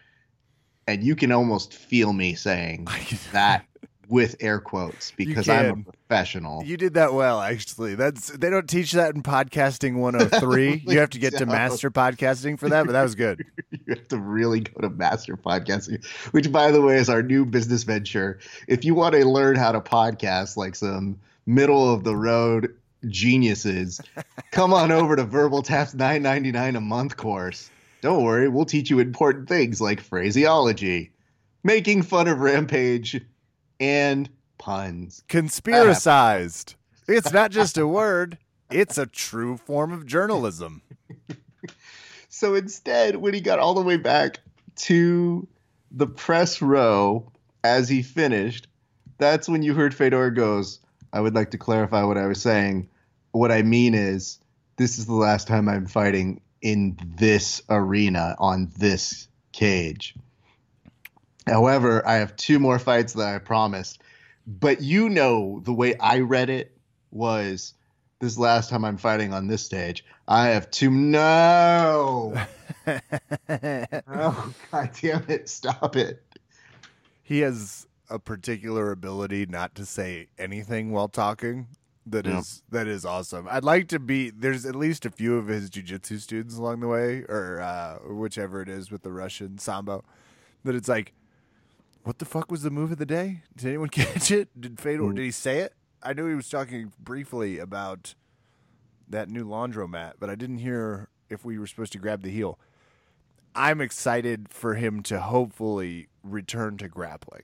and 0.86 1.02
you 1.02 1.16
can 1.16 1.32
almost 1.32 1.74
feel 1.74 2.12
me 2.12 2.36
saying 2.36 2.90
that 3.32 3.64
with 4.12 4.36
air 4.42 4.60
quotes 4.60 5.12
because 5.12 5.48
I'm 5.48 5.86
a 5.88 5.92
professional. 5.92 6.66
You 6.66 6.76
did 6.76 6.96
that 6.96 7.14
well, 7.14 7.40
actually. 7.40 7.96
That's 7.96 8.28
they 8.28 8.50
don't 8.50 8.70
teach 8.70 8.92
that 8.92 9.16
in 9.16 9.24
podcasting 9.24 9.96
103. 9.96 10.84
you 10.88 11.00
have 11.00 11.12
to 11.12 11.20
get 11.20 11.38
to 11.38 11.46
master 11.46 11.90
podcasting 11.90 12.60
for 12.60 12.68
that, 12.68 12.86
but 12.86 12.92
that 12.92 13.04
was 13.04 13.16
good. 13.16 13.46
you 13.72 13.80
have 13.88 14.10
to 14.10 14.18
really 14.18 14.60
go 14.60 14.82
to 14.82 14.90
Master 14.90 15.38
Podcasting, 15.38 16.06
which, 16.32 16.52
by 16.52 16.72
the 16.72 16.82
way, 16.82 16.98
is 16.98 17.10
our 17.10 17.24
new 17.24 17.46
business 17.46 17.84
venture. 17.84 18.40
If 18.68 18.84
you 18.84 18.94
want 18.96 19.16
to 19.16 19.26
learn 19.26 19.56
how 19.56 19.72
to 19.72 19.80
podcast 19.80 20.58
like 20.58 20.76
some 20.76 21.18
middle 21.46 21.92
of 21.92 22.04
the 22.04 22.16
road 22.16 22.76
geniuses, 23.08 24.02
come 24.52 24.74
on 24.74 24.92
over 24.92 25.16
to 25.16 25.24
Verbal 25.24 25.62
Tap's 25.62 25.94
nine 25.94 26.22
ninety 26.22 26.52
nine 26.52 26.76
a 26.76 26.82
month 26.82 27.16
course. 27.16 27.72
Don't 28.02 28.26
worry, 28.26 28.50
we'll 28.50 28.66
teach 28.66 28.90
you 28.90 29.00
important 29.00 29.48
things 29.48 29.80
like 29.80 30.02
phraseology, 30.02 31.12
making 31.64 32.02
fun 32.02 32.28
of 32.28 32.42
Rampage, 32.42 33.22
and 33.82 34.30
puns. 34.58 35.24
Conspiracized. 35.28 36.76
It's 37.08 37.34
not 37.34 37.52
just 37.52 37.78
a 37.78 37.86
word, 37.86 38.38
it's 38.72 38.98
a 38.98 39.06
true 39.06 39.58
form 39.58 39.92
of 39.92 40.06
journalism. 40.06 40.82
So 42.34 42.56
instead, 42.56 43.18
when 43.18 43.36
he 43.36 43.42
got 43.42 43.60
all 43.60 43.76
the 43.76 43.84
way 43.84 43.98
back 43.98 44.40
to 44.78 45.48
the 45.92 46.08
press 46.08 46.62
row 46.62 47.30
as 47.64 47.90
he 47.90 48.02
finished, 48.02 48.68
that's 49.20 49.50
when 49.50 49.62
you 49.62 49.76
heard 49.76 49.94
Fedor 49.94 50.32
goes, 50.32 50.80
I 51.14 51.20
would 51.20 51.36
like 51.36 51.52
to 51.52 51.60
clarify 51.60 52.04
what 52.04 52.18
I 52.18 52.26
was 52.26 52.42
saying. 52.42 52.90
What 53.32 53.52
I 53.52 53.62
mean 53.62 53.94
is, 53.94 54.40
this 54.78 54.98
is 54.98 55.06
the 55.06 55.14
last 55.14 55.48
time 55.48 55.68
I'm 55.68 55.86
fighting 55.86 56.42
in 56.62 56.98
this 57.18 57.62
arena 57.70 58.36
on 58.40 58.72
this 58.78 59.28
cage. 59.52 60.16
However, 61.48 62.06
I 62.08 62.16
have 62.16 62.36
two 62.36 62.60
more 62.60 62.80
fights 62.80 63.14
that 63.14 63.28
I 63.34 63.40
promised. 63.40 64.02
But 64.48 64.82
you 64.82 65.10
know, 65.10 65.62
the 65.64 65.74
way 65.74 65.96
I 65.98 66.20
read 66.20 66.50
it 66.50 66.78
was 67.12 67.74
this 68.20 68.38
last 68.38 68.70
time 68.70 68.86
I'm 68.86 68.98
fighting 68.98 69.34
on 69.34 69.48
this 69.48 69.64
stage. 69.64 70.06
I 70.28 70.48
have 70.50 70.70
two. 70.72 70.90
No. 70.92 72.34
oh, 72.88 74.54
God 74.72 74.90
damn 75.02 75.26
it. 75.28 75.50
Stop 75.50 75.96
it. 75.96 76.24
he 77.24 77.40
has 77.40 77.88
a 78.10 78.20
particular 78.20 78.92
ability 78.92 79.46
not 79.46 79.74
to 79.76 79.86
say 79.86 80.28
anything 80.38 80.92
while 80.92 81.08
talking 81.08 81.68
that 82.06 82.26
is 82.28 82.64
Yeah. 82.72 82.80
that 82.80 82.88
is 82.88 83.06
awesome. 83.06 83.48
I'd 83.50 83.64
like 83.64 83.88
to 83.90 84.00
be 84.00 84.30
there's 84.32 84.66
at 84.66 84.76
least 84.76 85.06
a 85.06 85.12
few 85.12 85.38
of 85.38 85.48
his 85.48 85.70
jujitsu 85.70 86.20
students 86.20 86.58
along 86.58 86.80
the 86.82 86.88
way, 86.88 87.20
or 87.30 87.62
uh, 87.62 88.00
whichever 88.14 88.62
it 88.62 88.70
is 88.70 88.92
with 88.92 89.04
the 89.04 89.12
Russian 89.12 89.58
sambo. 89.60 90.04
That 90.64 90.76
it's 90.76 90.88
like, 90.90 91.14
what 92.04 92.20
the 92.20 92.26
fuck 92.26 92.50
was 92.52 92.64
the 92.64 92.70
move 92.72 92.92
of 92.92 92.98
the 92.98 93.06
day? 93.06 93.44
Did 93.56 93.68
anyone 93.70 93.90
catch 93.92 94.32
it? 94.32 94.50
Did 94.60 94.80
Fedor 94.80 95.04
Mm. 95.04 95.16
did 95.16 95.24
he 95.24 95.32
say 95.32 95.60
it? 95.60 95.74
I 96.04 96.14
knew 96.14 96.28
he 96.28 96.36
was 96.36 96.50
talking 96.50 96.92
briefly 97.00 97.60
about 97.60 98.16
that 99.08 99.30
new 99.30 99.46
laundromat, 99.46 100.14
but 100.20 100.30
I 100.30 100.36
didn't 100.36 100.60
hear 100.60 101.10
if 101.30 101.46
we 101.46 101.60
were 101.60 101.68
supposed 101.68 101.92
to 101.94 102.00
grab 102.00 102.24
the 102.24 102.32
heel. 102.32 102.58
I'm 103.54 103.82
excited 103.82 104.48
for 104.50 104.76
him 104.76 105.04
to 105.04 105.20
hopefully 105.20 106.08
return 106.24 106.78
to 106.78 106.88
grappling. 106.88 107.44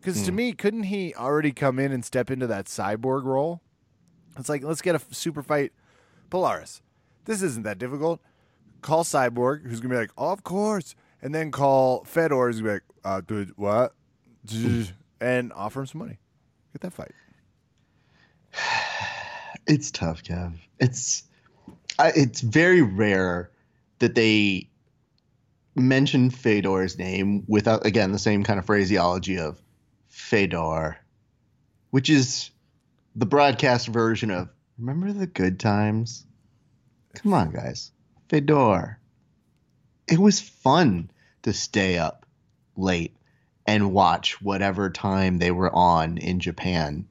Because 0.00 0.22
to 0.26 0.32
me, 0.32 0.52
couldn't 0.52 0.84
he 0.84 1.12
already 1.14 1.50
come 1.52 1.78
in 1.78 1.90
and 1.90 2.04
step 2.04 2.30
into 2.30 2.46
that 2.46 2.66
cyborg 2.66 3.24
role? 3.24 3.62
It's 4.38 4.48
like, 4.48 4.62
let's 4.62 4.80
get 4.82 4.94
a 4.94 5.00
super 5.12 5.42
fight. 5.42 5.72
Polaris. 6.30 6.82
This 7.24 7.42
isn't 7.42 7.64
that 7.64 7.78
difficult. 7.78 8.20
Call 8.80 9.02
Cyborg, 9.02 9.62
who's 9.62 9.80
going 9.80 9.90
to 9.90 9.96
be 9.96 10.00
like, 10.00 10.12
oh, 10.16 10.30
of 10.30 10.44
course. 10.44 10.94
And 11.22 11.34
then 11.34 11.50
call 11.50 12.04
Fedor, 12.04 12.50
going 12.52 12.62
be 12.62 12.70
like, 12.70 12.82
uh, 13.04 13.20
dude, 13.20 13.52
what? 13.56 13.94
and 15.20 15.52
offer 15.52 15.80
him 15.80 15.86
some 15.86 15.98
money. 16.00 16.18
Get 16.72 16.82
that 16.82 16.92
fight. 16.92 17.12
It's 19.66 19.90
tough, 19.90 20.22
Kev. 20.22 20.54
It's 20.80 21.24
I, 21.98 22.12
it's 22.16 22.40
very 22.40 22.80
rare 22.80 23.50
that 23.98 24.14
they 24.14 24.70
mention 25.74 26.30
Fedor's 26.30 26.98
name 26.98 27.44
without 27.46 27.84
again 27.84 28.12
the 28.12 28.18
same 28.18 28.44
kind 28.44 28.58
of 28.58 28.64
phraseology 28.64 29.38
of 29.38 29.60
Fedor, 30.08 30.98
which 31.90 32.08
is 32.08 32.50
the 33.14 33.26
broadcast 33.26 33.88
version 33.88 34.30
of 34.30 34.48
remember 34.78 35.12
the 35.12 35.26
good 35.26 35.60
times. 35.60 36.24
Come 37.16 37.34
on, 37.34 37.50
guys, 37.50 37.92
Fedor. 38.28 38.98
It 40.08 40.18
was 40.18 40.40
fun 40.40 41.10
to 41.42 41.52
stay 41.52 41.98
up 41.98 42.26
late 42.76 43.14
and 43.66 43.92
watch 43.92 44.40
whatever 44.40 44.88
time 44.88 45.38
they 45.38 45.50
were 45.50 45.74
on 45.74 46.16
in 46.16 46.40
Japan. 46.40 47.06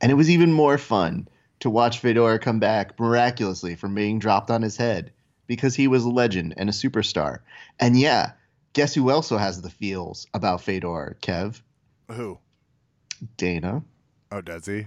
And 0.00 0.12
it 0.12 0.16
was 0.16 0.28
even 0.28 0.52
more 0.52 0.76
fun 0.76 1.28
to 1.60 1.70
watch 1.70 1.98
Fedor 1.98 2.38
come 2.38 2.58
back 2.58 2.98
miraculously 2.98 3.74
from 3.74 3.94
being 3.94 4.18
dropped 4.18 4.50
on 4.50 4.62
his 4.62 4.76
head 4.76 5.12
because 5.46 5.74
he 5.74 5.88
was 5.88 6.04
a 6.04 6.10
legend 6.10 6.54
and 6.56 6.68
a 6.68 6.72
superstar. 6.72 7.40
And 7.78 7.98
yeah, 7.98 8.32
guess 8.72 8.94
who 8.94 9.10
also 9.10 9.36
has 9.36 9.62
the 9.62 9.70
feels 9.70 10.26
about 10.34 10.60
Fedor, 10.60 11.16
Kev? 11.22 11.60
Who? 12.10 12.38
Dana. 13.36 13.82
Oh, 14.30 14.40
does 14.40 14.66
he? 14.66 14.86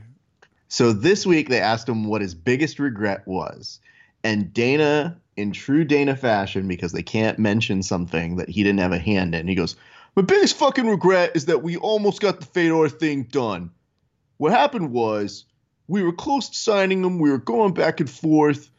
So 0.68 0.94
this 0.94 1.26
week 1.26 1.50
they 1.50 1.60
asked 1.60 1.90
him 1.90 2.06
what 2.06 2.22
his 2.22 2.34
biggest 2.36 2.80
regret 2.80 3.28
was. 3.28 3.80
And 4.24 4.54
Dana, 4.54 5.20
in 5.36 5.52
true 5.52 5.84
Dana 5.84 6.16
fashion, 6.16 6.68
because 6.68 6.92
they 6.92 7.04
can't 7.04 7.40
mention 7.40 7.84
something 7.84 8.38
that 8.38 8.50
he 8.50 8.64
didn't 8.64 8.80
have 8.80 8.92
a 8.92 9.00
hand 9.00 9.36
in, 9.36 9.48
he 9.48 9.56
goes, 9.56 9.76
My 10.16 10.22
biggest 10.22 10.58
fucking 10.58 10.88
regret 10.88 11.32
is 11.36 11.46
that 11.46 11.64
we 11.64 11.78
almost 11.78 12.22
got 12.22 12.40
the 12.40 12.46
Fedor 12.46 12.90
thing 12.90 13.24
done. 13.24 13.72
What 14.38 14.52
happened 14.52 14.92
was 14.92 15.46
we 15.88 16.04
were 16.04 16.14
close 16.14 16.50
to 16.50 16.58
signing 16.58 17.04
him, 17.04 17.20
we 17.20 17.32
were 17.32 17.38
going 17.38 17.74
back 17.74 18.00
and 18.00 18.10
forth, 18.10 18.70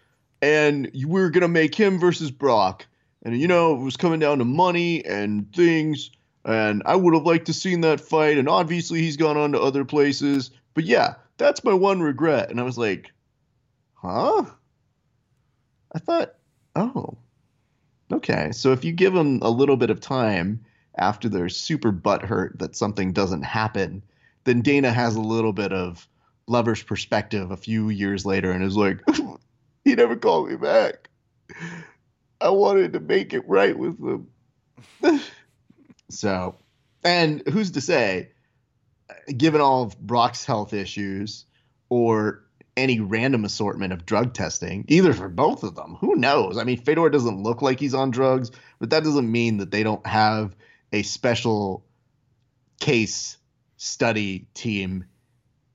and 0.43 0.91
we 0.95 1.05
were 1.05 1.31
gonna 1.31 1.49
make 1.49 1.75
him 1.75 1.99
versus 1.99 2.31
Brock. 2.31 2.87
And 3.23 3.41
you 3.41 3.49
know, 3.49 3.75
it 3.75 3.83
was 3.83 3.97
coming 3.97 4.21
down 4.21 4.39
to 4.39 4.45
money 4.45 5.05
and 5.05 5.53
things, 5.55 6.11
and 6.45 6.83
I 6.85 6.97
would 6.97 7.15
have 7.15 7.25
liked 7.25 7.47
to 7.47 7.55
seen 7.55 7.81
that 7.83 8.01
fight, 8.01 8.39
and 8.39 8.49
obviously 8.49 9.01
he's 9.01 9.17
gone 9.17 9.37
on 9.37 9.53
to 9.53 9.61
other 9.61 9.85
places. 9.85 10.51
But 10.75 10.85
yeah, 10.85 11.15
that's 11.39 11.65
my 11.65 11.73
one 11.73 12.03
regret. 12.03 12.51
And 12.51 12.61
I 12.61 12.65
was 12.65 12.79
like, 12.79 13.13
huh? 13.95 14.45
I 15.95 15.99
thought, 15.99 16.35
oh, 16.75 17.17
okay. 18.13 18.51
So 18.53 18.73
if 18.73 18.85
you 18.85 18.93
give 18.93 19.13
them 19.13 19.41
a 19.43 19.51
little 19.51 19.77
bit 19.77 19.91
of 19.91 20.01
time 20.01 20.65
after 20.97 21.29
they're 21.29 21.49
super 21.49 21.93
butthurt 21.93 22.59
that 22.59 22.77
something 22.77 23.13
doesn't 23.13 23.43
happen, 23.43 24.03
then 24.45 24.61
Dana 24.61 24.93
has 24.93 25.17
a 25.17 25.21
little 25.21 25.53
bit 25.53 25.73
of 25.73 26.07
lover's 26.47 26.83
perspective 26.83 27.51
a 27.51 27.57
few 27.57 27.89
years 27.89 28.27
later 28.27 28.51
and 28.51 28.63
is 28.63 28.77
like, 28.77 29.01
he 29.85 29.95
never 29.95 30.17
called 30.17 30.51
me 30.51 30.57
back. 30.57 31.09
I 32.41 32.51
wanted 32.51 32.93
to 32.93 33.01
make 33.01 33.33
it 33.33 33.49
right 33.49 33.77
with 33.77 33.99
them. 33.99 34.29
so, 36.11 36.57
and 37.03 37.43
who's 37.49 37.73
to 37.73 37.81
say, 37.81 38.31
given 39.37 39.61
all 39.61 39.85
of 39.85 39.99
Brock's 39.99 40.45
health 40.45 40.73
issues 40.73 41.47
or 41.89 42.44
any 42.77 43.01
random 43.01 43.45
assortment 43.45 43.93
of 43.93 44.05
drug 44.05 44.35
testing, 44.35 44.85
either 44.89 45.13
for 45.13 45.29
both 45.29 45.63
of 45.63 45.75
them, 45.75 45.97
who 46.01 46.17
knows? 46.17 46.59
I 46.59 46.65
mean, 46.65 46.81
Fedor 46.81 47.11
doesn't 47.11 47.43
look 47.43 47.63
like 47.63 47.79
he's 47.79 47.95
on 47.95 48.11
drugs, 48.11 48.51
but 48.79 48.91
that 48.91 49.05
doesn't 49.05 49.31
mean 49.31 49.59
that 49.59 49.71
they 49.71 49.83
don't 49.83 50.07
have 50.07 50.57
a 50.93 51.03
special 51.03 51.85
case 52.81 53.37
study 53.77 54.47
team 54.55 55.05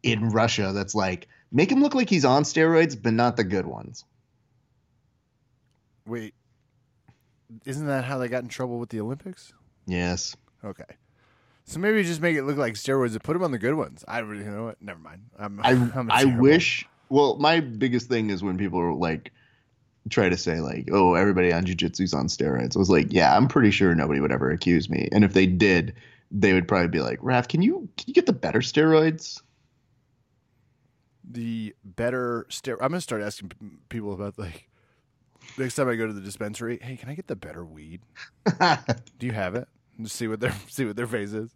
in 0.04 0.30
Russia 0.30 0.72
that's 0.74 0.96
like, 0.96 1.28
make 1.52 1.72
him 1.72 1.82
look 1.82 1.96
like 1.96 2.10
he's 2.10 2.26
on 2.26 2.44
steroids, 2.44 3.02
but 3.02 3.14
not 3.14 3.38
the 3.38 3.44
good 3.44 3.66
ones. 3.66 4.04
Wait. 6.06 6.34
Isn't 7.66 7.88
that 7.88 8.04
how 8.04 8.18
they 8.18 8.28
got 8.28 8.44
in 8.44 8.50
trouble 8.50 8.80
with 8.80 8.90
the 8.90 9.00
Olympics? 9.00 9.54
Yes. 9.88 10.36
Okay. 10.64 10.84
So 11.70 11.80
maybe 11.80 12.02
just 12.02 12.20
make 12.20 12.36
it 12.36 12.46
look 12.46 12.58
like 12.58 12.74
steroids 12.74 13.12
and 13.12 13.22
put 13.22 13.34
them 13.34 13.44
on 13.44 13.52
the 13.52 13.60
good 13.60 13.76
ones. 13.76 14.04
I 14.08 14.20
really, 14.20 14.44
you 14.44 14.50
know 14.50 14.64
what? 14.66 14.82
Never 14.82 14.98
mind. 14.98 15.30
I'm, 15.38 15.60
I 15.62 15.70
I'm 15.96 16.10
I 16.12 16.26
wish. 16.26 16.84
Well, 17.10 17.38
my 17.38 17.60
biggest 17.60 18.10
thing 18.10 18.32
is 18.32 18.42
when 18.42 18.58
people 18.58 18.80
are 18.80 18.92
like 18.92 19.32
try 20.10 20.30
to 20.30 20.36
say 20.36 20.62
like, 20.62 20.90
"Oh, 20.92 21.14
everybody 21.14 21.54
on 21.54 21.66
jujitsu's 21.66 22.12
on 22.12 22.26
steroids." 22.26 22.76
I 22.76 22.80
was 22.80 22.90
like, 22.90 23.14
"Yeah, 23.14 23.38
I'm 23.38 23.48
pretty 23.48 23.70
sure 23.70 23.94
nobody 23.94 24.20
would 24.20 24.32
ever 24.32 24.50
accuse 24.50 24.90
me." 24.90 25.10
And 25.12 25.24
if 25.24 25.34
they 25.34 25.46
did, 25.46 25.94
they 26.32 26.54
would 26.54 26.68
probably 26.68 26.88
be 26.88 27.02
like, 27.02 27.20
"Raf, 27.22 27.48
can 27.48 27.62
you 27.62 27.88
can 27.98 28.06
you 28.08 28.16
get 28.16 28.26
the 28.26 28.34
better 28.34 28.62
steroids?" 28.62 29.40
the 31.30 31.76
better 31.84 32.48
steroid. 32.50 32.78
I'm 32.82 32.90
gonna 32.90 33.02
start 33.02 33.22
asking 33.22 33.50
p- 33.50 33.56
people 33.90 34.14
about 34.14 34.40
like 34.40 34.70
next 35.60 35.76
time 35.76 35.88
I 35.88 35.94
go 35.94 36.08
to 36.08 36.14
the 36.14 36.22
dispensary. 36.22 36.80
Hey, 36.82 36.98
can 36.98 37.10
I 37.10 37.14
get 37.14 37.28
the 37.28 37.36
better 37.36 37.64
weed? 37.64 38.02
Do 39.20 39.28
you 39.28 39.34
have 39.34 39.54
it? 39.54 39.68
Just 40.02 40.16
see 40.16 40.28
what 40.28 40.40
their 40.40 40.54
see 40.70 40.86
what 40.86 40.96
their 40.96 41.08
face 41.08 41.34
is. 41.34 41.54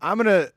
I'm 0.00 0.16
gonna 0.16 0.48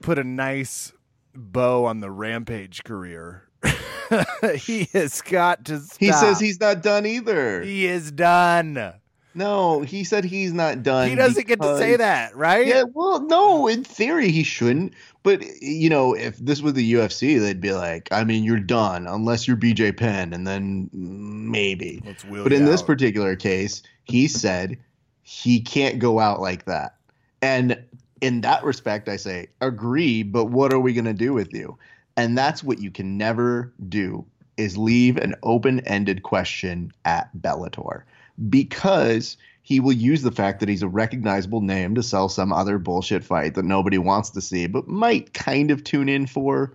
put 0.00 0.18
a 0.18 0.24
nice 0.24 0.92
bow 1.34 1.86
on 1.86 2.00
the 2.00 2.10
rampage 2.10 2.84
career. 2.84 3.48
he 4.56 4.88
has 4.92 5.22
got 5.22 5.64
to 5.66 5.78
stop. 5.78 5.98
he 5.98 6.12
says 6.12 6.38
he's 6.38 6.60
not 6.60 6.82
done 6.82 7.06
either. 7.06 7.62
he 7.62 7.86
is 7.86 8.10
done. 8.12 8.92
no, 9.34 9.80
he 9.80 10.04
said 10.04 10.24
he's 10.24 10.52
not 10.52 10.82
done. 10.82 11.08
He 11.08 11.14
doesn't 11.14 11.46
get 11.46 11.62
to 11.62 11.78
say 11.78 11.96
that, 11.96 12.36
right? 12.36 12.66
Yeah, 12.66 12.82
well, 12.92 13.20
no, 13.20 13.66
in 13.68 13.84
theory 13.84 14.30
he 14.30 14.42
shouldn't. 14.42 14.92
But 15.22 15.42
you 15.62 15.88
know, 15.88 16.14
if 16.14 16.36
this 16.36 16.60
was 16.60 16.74
the 16.74 16.92
UFC, 16.94 17.40
they'd 17.40 17.60
be 17.60 17.72
like, 17.72 18.08
I 18.12 18.24
mean, 18.24 18.44
you're 18.44 18.58
done 18.58 19.06
unless 19.06 19.48
you're 19.48 19.56
BJ 19.56 19.96
Penn, 19.96 20.34
and 20.34 20.46
then 20.46 20.90
maybe. 20.92 22.02
But 22.28 22.52
in 22.52 22.66
this 22.66 22.82
particular 22.82 23.36
case, 23.36 23.82
he 24.04 24.28
said 24.28 24.76
he 25.22 25.60
can't 25.60 25.98
go 25.98 26.18
out 26.18 26.40
like 26.40 26.64
that. 26.66 26.96
And 27.40 27.82
in 28.20 28.42
that 28.42 28.64
respect, 28.64 29.08
I 29.08 29.16
say, 29.16 29.48
agree, 29.60 30.22
but 30.22 30.46
what 30.46 30.72
are 30.72 30.80
we 30.80 30.92
going 30.92 31.04
to 31.06 31.12
do 31.12 31.32
with 31.32 31.52
you? 31.52 31.76
And 32.16 32.36
that's 32.36 32.62
what 32.62 32.78
you 32.78 32.90
can 32.90 33.16
never 33.16 33.72
do 33.88 34.24
is 34.56 34.76
leave 34.76 35.16
an 35.16 35.34
open-ended 35.42 36.22
question 36.22 36.92
at 37.04 37.30
Bellator 37.36 38.02
because 38.48 39.36
he 39.62 39.80
will 39.80 39.92
use 39.92 40.22
the 40.22 40.32
fact 40.32 40.60
that 40.60 40.68
he's 40.68 40.82
a 40.82 40.88
recognizable 40.88 41.60
name 41.60 41.94
to 41.94 42.02
sell 42.02 42.28
some 42.28 42.52
other 42.52 42.78
bullshit 42.78 43.24
fight 43.24 43.54
that 43.54 43.64
nobody 43.64 43.98
wants 43.98 44.30
to 44.30 44.40
see 44.40 44.66
but 44.66 44.88
might 44.88 45.32
kind 45.34 45.70
of 45.70 45.84
tune 45.84 46.08
in 46.08 46.26
for. 46.26 46.72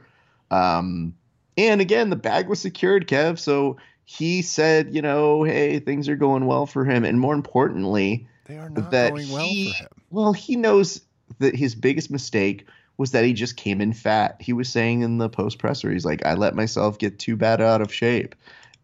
Um, 0.52 1.14
and 1.58 1.82
again, 1.82 2.10
the 2.10 2.16
bag 2.16 2.48
was 2.48 2.60
secured, 2.60 3.08
Kev. 3.08 3.40
So 3.40 3.78
he 4.06 4.42
said, 4.42 4.94
you 4.94 5.02
know, 5.02 5.44
hey, 5.44 5.80
things 5.80 6.08
are 6.08 6.16
going 6.16 6.46
well 6.46 6.66
for 6.66 6.86
him. 6.86 7.04
And 7.04 7.20
more 7.20 7.34
importantly, 7.34 8.28
they 8.48 8.58
are 8.58 8.70
not 8.70 8.92
that 8.92 9.12
going 9.12 9.30
well 9.30 9.48
he, 9.48 9.72
for 9.72 9.84
him. 9.84 9.90
well, 10.10 10.34
he 10.34 10.56
knows 10.56 11.02
that 11.40 11.56
his 11.56 11.76
biggest 11.76 12.10
mistake 12.10 12.66
was 12.98 13.12
that 13.12 13.26
he 13.26 13.34
just 13.34 13.58
came 13.58 13.80
in 13.82 13.94
fat. 13.94 14.38
He 14.40 14.54
was 14.54 14.70
saying 14.70 15.02
in 15.02 15.18
the 15.18 15.30
post 15.30 15.60
presser, 15.60 15.92
he's 15.92 16.06
like, 16.06 16.26
I 16.26 16.34
let 16.34 16.56
myself 16.56 16.98
get 16.98 17.20
too 17.20 17.36
bad 17.36 17.62
out 17.62 17.82
of 17.82 17.94
shape. 17.94 18.34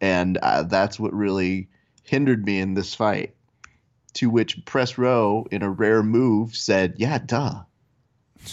And 0.01 0.37
uh, 0.37 0.63
that's 0.63 0.99
what 0.99 1.13
really 1.13 1.69
hindered 2.03 2.45
me 2.45 2.59
in 2.59 2.73
this 2.73 2.93
fight. 2.93 3.33
To 4.15 4.29
which 4.29 4.63
Press 4.65 4.97
Row, 4.97 5.47
in 5.49 5.63
a 5.63 5.69
rare 5.71 6.03
move, 6.03 6.55
said, 6.55 6.95
Yeah, 6.97 7.17
duh. 7.17 7.63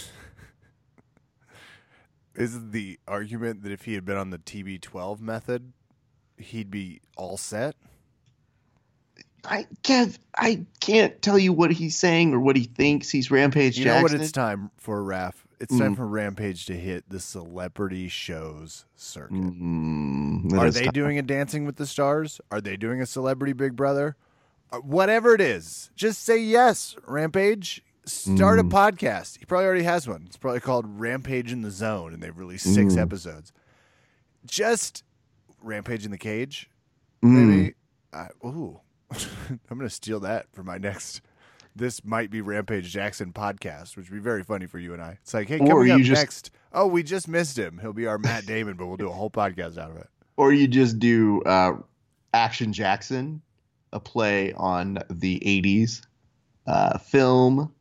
Is 2.35 2.71
the 2.71 2.99
argument 3.07 3.63
that 3.65 3.73
if 3.73 3.83
he 3.85 3.93
had 3.95 4.07
been 4.07 4.17
on 4.17 4.31
the 4.31 4.39
TB12 4.39 5.21
method, 5.21 5.75
he'd 6.39 6.71
be 6.71 7.03
all 7.17 7.37
set? 7.37 7.77
I 9.45 9.67
Kev, 9.83 10.19
I 10.37 10.65
can't 10.81 11.21
tell 11.23 11.39
you 11.39 11.53
what 11.53 11.71
he's 11.73 11.97
saying 11.97 12.35
or 12.35 12.41
what 12.41 12.57
he 12.57 12.65
thinks. 12.65 13.11
He's 13.11 13.31
Rampage 13.31 13.79
You 13.79 13.87
know 13.87 13.93
Jackson. 14.01 14.19
what 14.19 14.23
it's 14.25 14.33
time 14.33 14.71
for, 14.77 15.03
Raph? 15.03 15.35
It's 15.61 15.77
time 15.77 15.93
Mm. 15.95 15.97
for 15.97 16.07
Rampage 16.07 16.67
to 16.67 16.75
hit 16.77 17.05
the 17.09 17.21
celebrity 17.21 18.09
shows 18.09 18.87
circuit. 18.97 19.35
Mm, 19.37 20.53
Are 20.55 20.71
they 20.71 20.85
tough. 20.85 20.95
doing 20.95 21.19
a 21.19 21.23
Dancing 21.23 21.65
with 21.67 21.77
the 21.77 21.87
Stars? 21.87 22.41
Are 22.51 22.61
they 22.63 22.77
doing 22.77 23.01
a 23.03 23.07
Celebrity 23.07 23.53
Big 23.53 23.77
Brother? 23.77 24.17
Uh, 24.73 24.79
Whatever 24.79 25.35
it 25.35 25.41
is, 25.41 25.91
just 25.97 26.23
say 26.23 26.39
yes, 26.39 26.97
Rampage. 27.07 27.83
Start 28.07 28.59
a 28.59 28.65
Mm. 28.65 28.71
podcast. 28.71 29.39
He 29.39 29.45
probably 29.45 29.67
already 29.67 29.83
has 29.83 30.09
one. 30.09 30.23
It's 30.27 30.39
probably 30.39 30.61
called 30.61 30.87
Rampage 30.99 31.53
in 31.53 31.61
the 31.63 31.71
Zone, 31.71 32.15
and 32.15 32.23
they've 32.23 32.37
released 32.37 32.73
six 32.73 32.95
Mm. 32.95 32.99
episodes. 33.03 33.53
Just 34.47 35.05
Rampage 35.63 36.05
in 36.07 36.11
the 36.11 36.19
Cage, 36.19 36.71
Mm. 37.23 37.47
maybe. 37.47 37.75
Ooh, 38.45 38.81
I'm 39.71 39.79
gonna 39.79 39.91
steal 39.91 40.21
that 40.21 40.47
for 40.53 40.63
my 40.63 40.79
next. 40.79 41.21
This 41.77 42.05
might 42.05 42.31
be 42.31 42.41
Rampage 42.41 42.91
Jackson 42.93 43.33
podcast, 43.33 43.97
which 43.97 44.11
would 44.11 44.17
be 44.17 44.23
very 44.23 44.43
funny 44.43 44.67
for 44.67 44.79
you 44.79 44.93
and 44.93 45.01
I. 45.03 45.19
It's 45.23 45.33
like, 45.33 45.49
hey, 45.49 45.59
coming 45.59 45.91
up 45.91 46.01
just- 46.01 46.21
next. 46.21 46.51
Oh, 46.73 46.87
we 46.87 47.03
just 47.03 47.27
missed 47.29 47.59
him. 47.59 47.79
He'll 47.81 47.93
be 47.93 48.07
our 48.07 48.19
Matt 48.19 48.47
Damon, 48.47 48.75
but 48.77 48.87
we'll 48.87 48.97
do 48.97 49.09
a 49.09 49.13
whole 49.13 49.31
podcast 49.31 49.77
out 49.79 49.91
of 49.91 49.97
it. 49.97 50.09
Or 50.37 50.53
you 50.53 50.69
just 50.69 50.99
do 50.99 51.43
uh, 51.43 51.73
Action 52.33 52.73
Jackson, 52.73 53.43
a 53.93 53.99
play 54.01 54.53
on 54.53 54.99
the 55.11 55.41
80s 55.41 56.03
uh, 56.67 56.99
film 56.99 57.73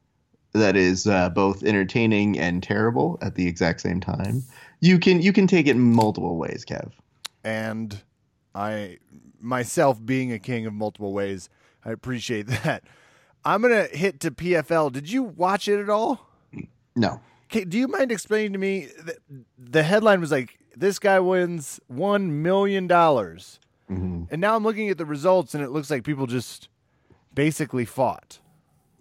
that 0.54 0.76
is 0.76 1.06
uh, 1.06 1.30
both 1.30 1.64
entertaining 1.64 2.40
and 2.40 2.64
terrible 2.64 3.20
at 3.22 3.36
the 3.36 3.48
exact 3.48 3.82
same 3.82 4.00
time. 4.00 4.44
You 4.82 4.98
can 4.98 5.22
you 5.22 5.32
can 5.34 5.46
take 5.46 5.68
it 5.68 5.76
multiple 5.76 6.38
ways, 6.38 6.66
Kev. 6.66 6.92
and 7.44 8.02
I 8.56 8.98
myself 9.42 10.04
being 10.04 10.32
a 10.32 10.40
king 10.40 10.66
of 10.66 10.74
multiple 10.74 11.14
ways, 11.14 11.50
I 11.86 11.92
appreciate 11.92 12.48
that. 12.64 12.84
I'm 13.46 13.62
gonna 13.62 13.86
hit 13.86 14.20
to 14.22 14.32
PFL. 14.32 14.92
Did 14.92 15.10
you 15.12 15.24
watch 15.24 15.68
it 15.68 15.80
at 15.80 15.90
all? 15.90 16.28
No. 16.96 17.22
Okay, 17.46 17.64
do 17.66 17.78
you 17.78 17.88
mind 17.88 18.12
explaining 18.12 18.54
to 18.54 18.60
me? 18.60 18.88
The, 18.98 19.18
the 19.58 19.84
headline 19.84 20.20
was 20.22 20.32
like, 20.32 20.60
"This 20.76 21.00
guy 21.00 21.20
wins 21.20 21.80
one 21.88 22.42
million 22.44 22.86
dollars," 22.88 23.60
Mhm. 23.90 24.28
and 24.30 24.42
now 24.42 24.56
I'm 24.56 24.64
looking 24.64 24.90
at 24.90 24.98
the 24.98 25.06
results, 25.06 25.56
and 25.56 25.64
it 25.64 25.70
looks 25.72 25.90
like 25.90 26.04
people 26.04 26.28
just 26.28 26.68
basically 27.34 27.86
fought. 27.86 28.40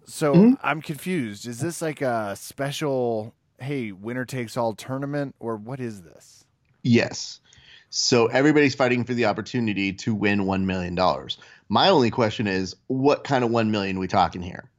So 0.05 0.33
Mhm. 0.33 0.57
I'm 0.63 0.81
confused. 0.81 1.45
Is 1.45 1.59
this 1.59 1.81
like 1.81 2.01
a 2.01 2.35
special? 2.35 3.35
Hey, 3.59 3.91
winner 3.91 4.23
takes 4.25 4.55
all 4.55 4.73
tournament, 4.73 5.35
or 5.39 5.57
what 5.57 5.79
is 5.81 6.01
this? 6.03 6.45
Yes. 6.81 7.41
So 7.89 8.27
everybody's 8.27 8.75
fighting 8.75 9.03
for 9.03 9.13
the 9.13 9.25
opportunity 9.25 9.93
to 9.93 10.13
win 10.13 10.41
$1 10.41 10.63
million. 10.63 10.97
My 11.69 11.89
only 11.89 12.11
question 12.11 12.47
is 12.47 12.75
what 12.87 13.23
kind 13.23 13.43
of 13.43 13.49
1 13.49 13.71
million 13.71 13.99
we 13.99 14.07
talking 14.07 14.41
here? 14.41 14.69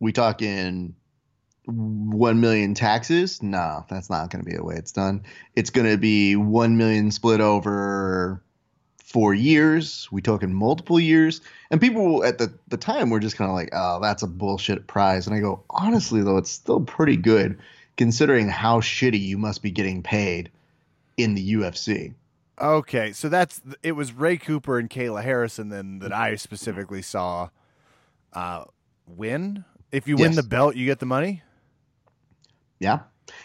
We 0.00 0.12
talking 0.12 0.96
1 1.66 2.40
million 2.40 2.74
taxes? 2.74 3.42
No, 3.42 3.84
that's 3.88 4.10
not 4.10 4.30
going 4.30 4.44
to 4.44 4.50
be 4.50 4.56
the 4.56 4.64
way 4.64 4.74
it's 4.74 4.92
done. 4.92 5.22
It's 5.54 5.70
going 5.70 5.88
to 5.88 5.96
be 5.96 6.34
1 6.34 6.76
million 6.76 7.12
split 7.12 7.40
over 7.40 8.42
4 9.04 9.34
years. 9.34 10.08
We 10.10 10.22
talking 10.22 10.52
multiple 10.52 10.98
years. 10.98 11.42
And 11.70 11.80
people 11.80 12.24
at 12.24 12.38
the 12.38 12.52
the 12.68 12.76
time 12.76 13.10
were 13.10 13.20
just 13.20 13.36
kind 13.36 13.50
of 13.50 13.54
like, 13.54 13.70
"Oh, 13.72 14.00
that's 14.00 14.22
a 14.22 14.26
bullshit 14.26 14.86
prize." 14.86 15.26
And 15.26 15.36
I 15.36 15.40
go, 15.40 15.62
"Honestly 15.70 16.22
though, 16.22 16.38
it's 16.38 16.50
still 16.50 16.80
pretty 16.80 17.16
good 17.16 17.58
considering 17.96 18.48
how 18.48 18.80
shitty 18.80 19.20
you 19.20 19.38
must 19.38 19.62
be 19.62 19.70
getting 19.70 20.02
paid 20.02 20.50
in 21.16 21.34
the 21.34 21.52
UFC." 21.52 22.14
Okay, 22.60 23.12
so 23.12 23.28
that's 23.28 23.60
it. 23.82 23.92
Was 23.92 24.12
Ray 24.12 24.36
Cooper 24.36 24.78
and 24.78 24.88
Kayla 24.88 25.22
Harrison 25.22 25.68
then 25.68 25.98
that 26.00 26.12
I 26.12 26.36
specifically 26.36 27.02
saw 27.02 27.48
uh, 28.32 28.64
win? 29.06 29.64
If 29.90 30.06
you 30.06 30.16
win 30.16 30.34
the 30.34 30.42
belt, 30.42 30.76
you 30.76 30.86
get 30.86 30.98
the 30.98 31.06
money. 31.06 31.42
Yeah. 32.78 33.00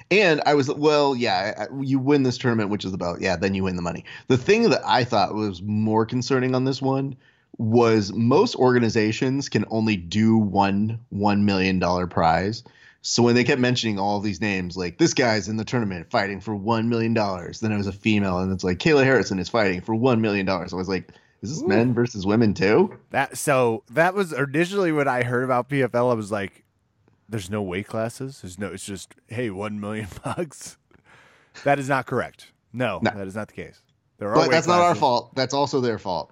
And 0.10 0.42
I 0.46 0.54
was, 0.54 0.74
well, 0.74 1.16
yeah, 1.16 1.66
you 1.82 2.00
win 2.00 2.24
this 2.24 2.38
tournament, 2.38 2.70
which 2.70 2.86
is 2.86 2.94
about, 2.94 3.22
yeah, 3.22 3.36
then 3.36 3.54
you 3.54 3.64
win 3.64 3.76
the 3.76 3.82
money. 3.82 4.04
The 4.28 4.38
thing 4.38 4.70
that 4.70 4.82
I 4.86 5.04
thought 5.04 5.36
was 5.36 5.62
more 5.62 6.06
concerning 6.06 6.56
on 6.56 6.66
this 6.66 6.82
one 6.82 7.16
was 7.58 8.14
most 8.14 8.56
organizations 8.56 9.50
can 9.50 9.66
only 9.70 9.98
do 9.98 10.38
one 10.38 11.00
$1 11.14 11.42
million 11.42 11.80
prize. 12.10 12.64
So 13.02 13.24
when 13.24 13.36
they 13.36 13.44
kept 13.44 13.62
mentioning 13.62 14.00
all 14.00 14.20
these 14.20 14.42
names, 14.42 14.76
like 14.76 14.98
this 14.98 15.14
guy's 15.14 15.48
in 15.48 15.58
the 15.58 15.64
tournament 15.64 16.10
fighting 16.10 16.42
for 16.42 16.54
$1 16.56 16.88
million, 16.88 17.14
then 17.14 17.72
it 17.72 17.78
was 17.78 17.88
a 17.88 17.92
female, 17.94 18.40
and 18.40 18.52
it's 18.52 18.64
like 18.64 18.80
Kayla 18.80 19.04
Harrison 19.04 19.40
is 19.40 19.48
fighting 19.50 19.82
for 19.82 19.96
$1 19.96 20.20
million. 20.20 20.48
I 20.50 20.64
was 20.74 20.90
like, 20.90 21.10
is 21.42 21.52
this 21.52 21.62
Ooh. 21.64 21.68
men 21.68 21.94
versus 21.94 22.26
women 22.26 22.54
too? 22.54 22.98
That 23.12 23.38
so 23.38 23.84
that 23.92 24.14
was 24.14 24.34
initially 24.34 24.92
when 24.92 25.08
I 25.08 25.24
heard 25.24 25.44
about 25.44 25.70
PFL. 25.70 26.10
I 26.12 26.16
was 26.16 26.32
like, 26.32 26.66
"There's 27.30 27.50
no 27.50 27.62
weight 27.62 27.88
classes. 27.88 28.42
There's 28.42 28.58
no. 28.58 28.74
It's 28.74 28.84
just 28.84 29.14
hey, 29.28 29.52
one 29.52 29.80
million 29.80 30.08
bucks." 30.24 30.78
That 31.64 31.78
is 31.78 31.88
not 31.88 32.08
correct. 32.08 32.52
No, 32.74 33.00
No. 33.04 33.12
that 33.12 33.28
is 33.28 33.36
not 33.36 33.50
the 33.50 33.54
case. 33.54 33.82
There 34.18 34.30
are 34.30 34.36
But 34.36 34.50
that's 34.50 34.66
not 34.68 34.80
our 34.82 34.96
fault. 34.96 35.36
That's 35.36 35.54
also 35.54 35.80
their 35.80 36.00
fault. 36.00 36.32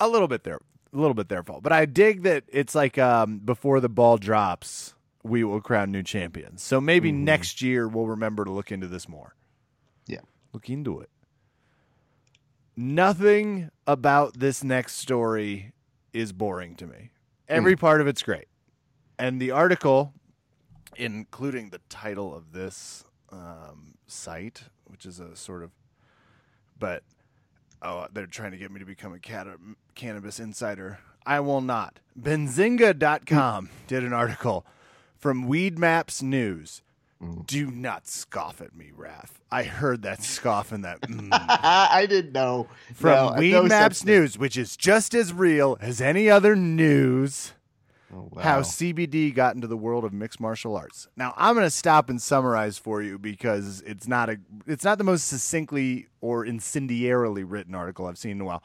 A 0.00 0.08
little 0.08 0.26
bit 0.28 0.42
there, 0.42 0.58
a 0.92 0.96
little 0.96 1.14
bit 1.14 1.28
their 1.28 1.44
fault. 1.44 1.62
But 1.62 1.70
I 1.72 1.86
dig 1.86 2.22
that 2.24 2.42
it's 2.48 2.74
like 2.74 2.98
um, 2.98 3.38
before 3.38 3.78
the 3.78 3.88
ball 3.88 4.16
drops, 4.18 4.94
we 5.22 5.44
will 5.44 5.60
crown 5.60 5.90
new 5.92 6.02
champions. 6.02 6.62
So 6.62 6.80
maybe 6.80 7.12
Mhm. 7.12 7.18
next 7.24 7.62
year 7.62 7.86
we'll 7.88 8.06
remember 8.08 8.44
to 8.44 8.50
look 8.50 8.72
into 8.72 8.88
this 8.88 9.08
more. 9.08 9.34
Yeah. 10.06 10.20
look 10.52 10.68
into 10.68 11.00
it. 11.00 11.08
Nothing 12.76 13.70
about 13.86 14.38
this 14.38 14.64
next 14.64 14.94
story 14.96 15.72
is 16.12 16.32
boring 16.32 16.74
to 16.76 16.86
me. 16.86 17.10
Every 17.48 17.76
part 17.76 18.00
of 18.00 18.06
it's 18.06 18.22
great. 18.22 18.48
And 19.18 19.40
the 19.40 19.50
article 19.50 20.14
including 20.96 21.70
the 21.70 21.80
title 21.88 22.34
of 22.34 22.52
this 22.52 23.02
um, 23.30 23.94
site, 24.06 24.64
which 24.84 25.06
is 25.06 25.18
a 25.20 25.34
sort 25.34 25.62
of, 25.62 25.70
but 26.78 27.02
oh, 27.80 28.06
they're 28.12 28.26
trying 28.26 28.50
to 28.52 28.58
get 28.58 28.70
me 28.70 28.78
to 28.78 28.84
become 28.84 29.14
a 29.14 29.18
cata- 29.18 29.56
cannabis 29.94 30.38
insider. 30.38 30.98
I 31.24 31.40
will 31.40 31.62
not. 31.62 31.98
Benzinga.com 32.20 33.70
did 33.86 34.04
an 34.04 34.12
article 34.12 34.66
from 35.22 35.46
Weed 35.46 35.78
Maps 35.78 36.20
News. 36.22 36.82
Do 37.46 37.70
not 37.70 38.08
scoff 38.08 38.60
at 38.60 38.74
me, 38.74 38.90
Raph. 38.98 39.30
I 39.48 39.62
heard 39.62 40.02
that 40.02 40.22
scoff 40.24 40.72
in 40.72 40.82
that. 40.82 41.00
mm. 41.02 41.28
I 41.32 42.04
didn't 42.08 42.32
know. 42.32 42.66
From 42.94 43.10
No, 43.10 43.34
Weed 43.38 43.52
no 43.52 43.62
Maps. 43.62 44.04
News, 44.04 44.36
which 44.36 44.56
is 44.56 44.76
just 44.76 45.14
as 45.14 45.32
real 45.32 45.78
as 45.80 46.00
any 46.00 46.28
other 46.28 46.56
news 46.56 47.52
Oh, 48.14 48.28
wow. 48.32 48.42
how 48.42 48.60
CBD 48.60 49.32
got 49.32 49.54
into 49.54 49.66
the 49.68 49.76
world 49.76 50.04
of 50.04 50.12
mixed 50.12 50.38
martial 50.40 50.76
arts. 50.76 51.06
Now, 51.16 51.32
I'm 51.36 51.54
going 51.54 51.64
to 51.64 51.70
stop 51.70 52.10
and 52.10 52.20
summarize 52.20 52.76
for 52.76 53.00
you 53.00 53.18
because 53.18 53.82
it's 53.86 54.06
not 54.08 54.28
a 54.28 54.38
it's 54.66 54.84
not 54.84 54.98
the 54.98 55.04
most 55.04 55.28
succinctly 55.28 56.08
or 56.20 56.44
incendiarily 56.44 57.44
written 57.46 57.74
article 57.74 58.06
I've 58.06 58.18
seen 58.18 58.32
in 58.32 58.40
a 58.40 58.44
while. 58.44 58.62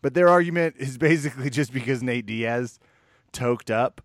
But 0.00 0.14
their 0.14 0.28
argument 0.28 0.76
is 0.78 0.96
basically 1.10 1.50
just 1.50 1.72
because 1.74 2.02
Nate 2.04 2.24
Diaz 2.24 2.78
toked 3.32 3.70
up 3.70 4.00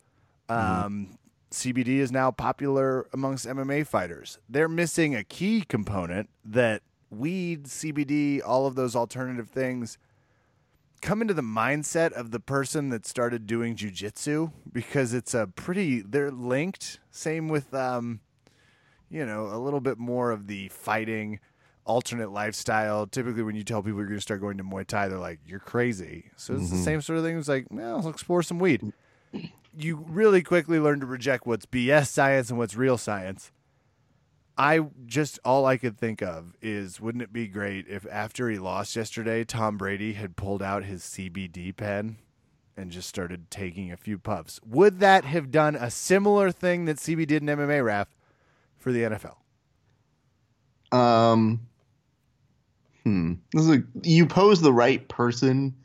um, 0.50 1.18
CBD 1.52 1.98
is 1.98 2.12
now 2.12 2.32
popular 2.32 3.08
amongst 3.14 3.46
MMA 3.46 3.86
fighters. 3.86 4.40
They're 4.50 4.70
missing 4.70 5.16
a 5.16 5.24
key 5.24 5.62
component 5.68 6.30
that 6.46 6.82
weed, 7.10 7.66
CBD, 7.66 8.42
all 8.46 8.66
of 8.66 8.76
those 8.76 8.96
alternative 8.96 9.50
things 9.50 9.98
come 11.02 11.22
into 11.22 11.34
the 11.34 11.42
mindset 11.42 12.12
of 12.14 12.32
the 12.32 12.40
person 12.40 12.90
that 12.90 13.06
started 13.06 13.48
doing 13.48 13.76
jujitsu 13.76 14.52
because 14.72 15.14
it's 15.14 15.34
a 15.34 15.48
pretty 15.48 16.02
they're 16.02 16.32
linked. 16.32 17.00
Same 17.10 17.48
with 17.48 17.74
um, 17.74 18.22
you 19.10 19.26
know, 19.26 19.48
a 19.48 19.58
little 19.58 19.82
bit 19.82 19.98
more 19.98 20.32
of 20.32 20.48
the 20.48 20.70
fighting 20.70 21.40
alternate 21.84 22.32
lifestyle. 22.32 23.08
Typically 23.08 23.44
when 23.44 23.56
you 23.56 23.64
tell 23.64 23.82
people 23.82 24.00
you're 24.00 24.08
gonna 24.08 24.22
start 24.22 24.42
going 24.42 24.58
to 24.58 24.64
Muay 24.64 24.86
Thai, 24.86 25.08
they're 25.08 25.18
like, 25.18 25.40
You're 25.46 25.60
crazy. 25.60 26.26
So 26.38 26.54
it's 26.54 26.70
the 26.70 26.78
same 26.78 27.02
sort 27.02 27.18
of 27.20 27.26
thing. 27.26 27.38
It's 27.38 27.50
like, 27.50 27.66
well, 27.70 27.96
let's 27.98 28.08
explore 28.08 28.44
some 28.44 28.60
weed. 28.60 28.94
You 29.78 30.06
really 30.08 30.42
quickly 30.42 30.80
learn 30.80 31.00
to 31.00 31.06
reject 31.06 31.46
what's 31.46 31.66
BS 31.66 32.08
science 32.08 32.50
and 32.50 32.58
what's 32.60 32.76
real 32.76 32.98
science. 32.98 33.52
I 34.58 34.82
just 35.06 35.40
all 35.46 35.66
I 35.66 35.78
could 35.78 35.98
think 35.98 36.22
of 36.22 36.56
is 36.62 37.00
wouldn't 37.00 37.24
it 37.24 37.34
be 37.34 37.48
great 37.48 37.88
if 37.88 38.06
after 38.12 38.50
he 38.50 38.60
lost 38.60 38.96
yesterday, 38.96 39.44
Tom 39.44 39.78
Brady 39.78 40.14
had 40.14 40.36
pulled 40.36 40.62
out 40.62 40.84
his 40.84 41.02
CBD 41.04 41.76
pen 41.76 42.18
and 42.76 42.92
just 42.92 43.08
started 43.08 43.50
taking 43.50 43.92
a 43.92 43.98
few 43.98 44.18
puffs? 44.18 44.60
Would 44.66 45.00
that 45.00 45.26
have 45.26 45.52
done 45.52 45.76
a 45.76 45.90
similar 45.90 46.52
thing 46.52 46.86
that 46.86 46.98
CB 46.98 47.28
did 47.28 47.42
in 47.42 47.48
MMA 47.48 47.84
raf 47.84 48.10
for 48.78 48.92
the 48.92 49.04
NFL? 49.04 49.38
Um, 50.96 51.62
hmm. 53.04 53.34
This 53.54 53.64
is 53.64 53.78
a, 53.78 53.84
you 54.04 54.26
pose 54.26 54.62
the 54.62 54.74
right 54.74 55.08
person 55.08 55.76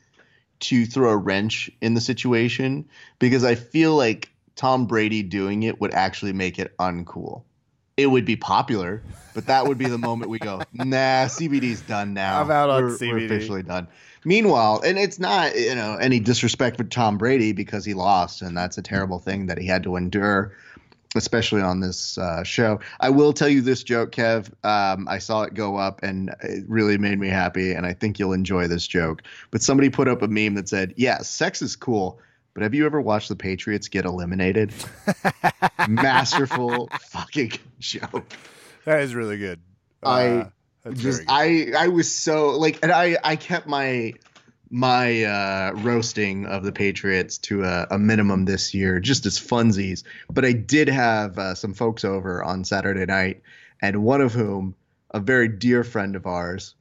to 0.59 0.85
throw 0.85 1.11
a 1.11 1.17
wrench 1.17 1.69
in 1.81 1.93
the 1.93 2.01
situation 2.01 2.87
because 3.19 3.43
I 3.43 3.55
feel 3.55 3.95
like 3.95 4.31
Tom 4.55 4.87
Brady 4.87 5.23
doing 5.23 5.63
it 5.63 5.79
would 5.79 5.93
actually 5.93 6.33
make 6.33 6.59
it 6.59 6.75
uncool. 6.77 7.43
It 7.95 8.07
would 8.07 8.25
be 8.25 8.35
popular, 8.35 9.01
but 9.33 9.47
that 9.47 9.65
would 9.65 9.77
be 9.77 9.87
the 9.87 9.97
moment 9.97 10.29
we 10.29 10.39
go, 10.39 10.61
nah, 10.73 11.25
CBD's 11.25 11.81
done 11.81 12.13
now. 12.13 12.41
I'm 12.41 12.51
out 12.51 12.69
on 12.69 12.83
we're, 12.83 12.97
We're 12.99 13.25
officially 13.25 13.63
done. 13.63 13.87
Meanwhile, 14.23 14.81
and 14.83 14.97
it's 14.97 15.19
not 15.19 15.55
you 15.55 15.73
know 15.73 15.95
any 15.95 16.19
disrespect 16.19 16.77
for 16.77 16.83
Tom 16.83 17.17
Brady 17.17 17.53
because 17.53 17.85
he 17.85 17.93
lost, 17.93 18.41
and 18.41 18.57
that's 18.57 18.77
a 18.77 18.81
terrible 18.81 19.19
thing 19.19 19.47
that 19.47 19.57
he 19.57 19.67
had 19.67 19.83
to 19.83 19.95
endure 19.95 20.53
especially 21.17 21.61
on 21.61 21.79
this 21.81 22.17
uh, 22.17 22.43
show. 22.43 22.79
I 22.99 23.09
will 23.09 23.33
tell 23.33 23.49
you 23.49 23.61
this 23.61 23.83
joke, 23.83 24.11
Kev. 24.11 24.49
Um, 24.63 25.07
I 25.07 25.17
saw 25.17 25.43
it 25.43 25.53
go 25.53 25.75
up 25.75 26.01
and 26.03 26.33
it 26.41 26.63
really 26.67 26.97
made 26.97 27.19
me 27.19 27.27
happy, 27.27 27.73
and 27.73 27.85
I 27.85 27.93
think 27.93 28.19
you'll 28.19 28.33
enjoy 28.33 28.67
this 28.67 28.87
joke. 28.87 29.23
But 29.51 29.61
somebody 29.61 29.89
put 29.89 30.07
up 30.07 30.21
a 30.21 30.27
meme 30.27 30.55
that 30.55 30.69
said, 30.69 30.93
Yeah, 30.95 31.17
sex 31.19 31.61
is 31.61 31.75
cool. 31.75 32.19
But 32.53 32.63
have 32.63 32.73
you 32.73 32.85
ever 32.87 32.99
watched 32.99 33.29
the 33.29 33.35
Patriots 33.35 33.87
get 33.87 34.05
eliminated? 34.05 34.73
Masterful 35.87 36.89
fucking 37.09 37.51
joke. 37.79 38.25
That 38.85 39.01
is 39.01 39.13
really 39.15 39.37
good. 39.37 39.59
I 40.03 40.49
Uh, 40.85 40.91
Just 40.91 41.19
good. 41.19 41.27
I 41.29 41.71
I 41.77 41.87
was 41.89 42.11
so 42.11 42.57
like 42.57 42.79
and 42.81 42.91
I 42.91 43.17
I 43.23 43.35
kept 43.35 43.67
my 43.67 44.13
my 44.69 45.23
uh, 45.23 45.71
roasting 45.75 46.45
of 46.45 46.63
the 46.63 46.71
Patriots 46.71 47.37
to 47.37 47.63
a, 47.63 47.87
a 47.91 47.99
minimum 47.99 48.45
this 48.45 48.73
year, 48.73 48.99
just 48.99 49.25
as 49.25 49.39
funsies. 49.39 50.03
But 50.29 50.45
I 50.45 50.51
did 50.51 50.89
have 50.89 51.37
uh, 51.37 51.55
some 51.55 51.73
folks 51.73 52.03
over 52.03 52.43
on 52.43 52.63
Saturday 52.63 53.05
night, 53.05 53.41
and 53.81 54.03
one 54.03 54.21
of 54.21 54.33
whom, 54.33 54.75
a 55.11 55.19
very 55.19 55.47
dear 55.47 55.83
friend 55.83 56.15
of 56.15 56.25
ours, 56.25 56.75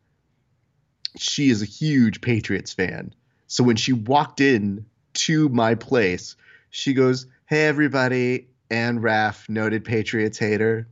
she 1.16 1.50
is 1.50 1.62
a 1.62 1.66
huge 1.66 2.20
Patriots 2.20 2.72
fan. 2.72 3.14
So 3.46 3.62
when 3.62 3.76
she 3.76 3.92
walked 3.92 4.40
in 4.40 4.84
to 5.14 5.48
my 5.48 5.74
place, 5.74 6.36
she 6.70 6.92
goes, 6.92 7.26
"Hey 7.46 7.66
everybody," 7.66 8.48
and 8.70 9.02
Raf, 9.02 9.48
noted 9.48 9.84
Patriots 9.84 10.38
hater. 10.38 10.88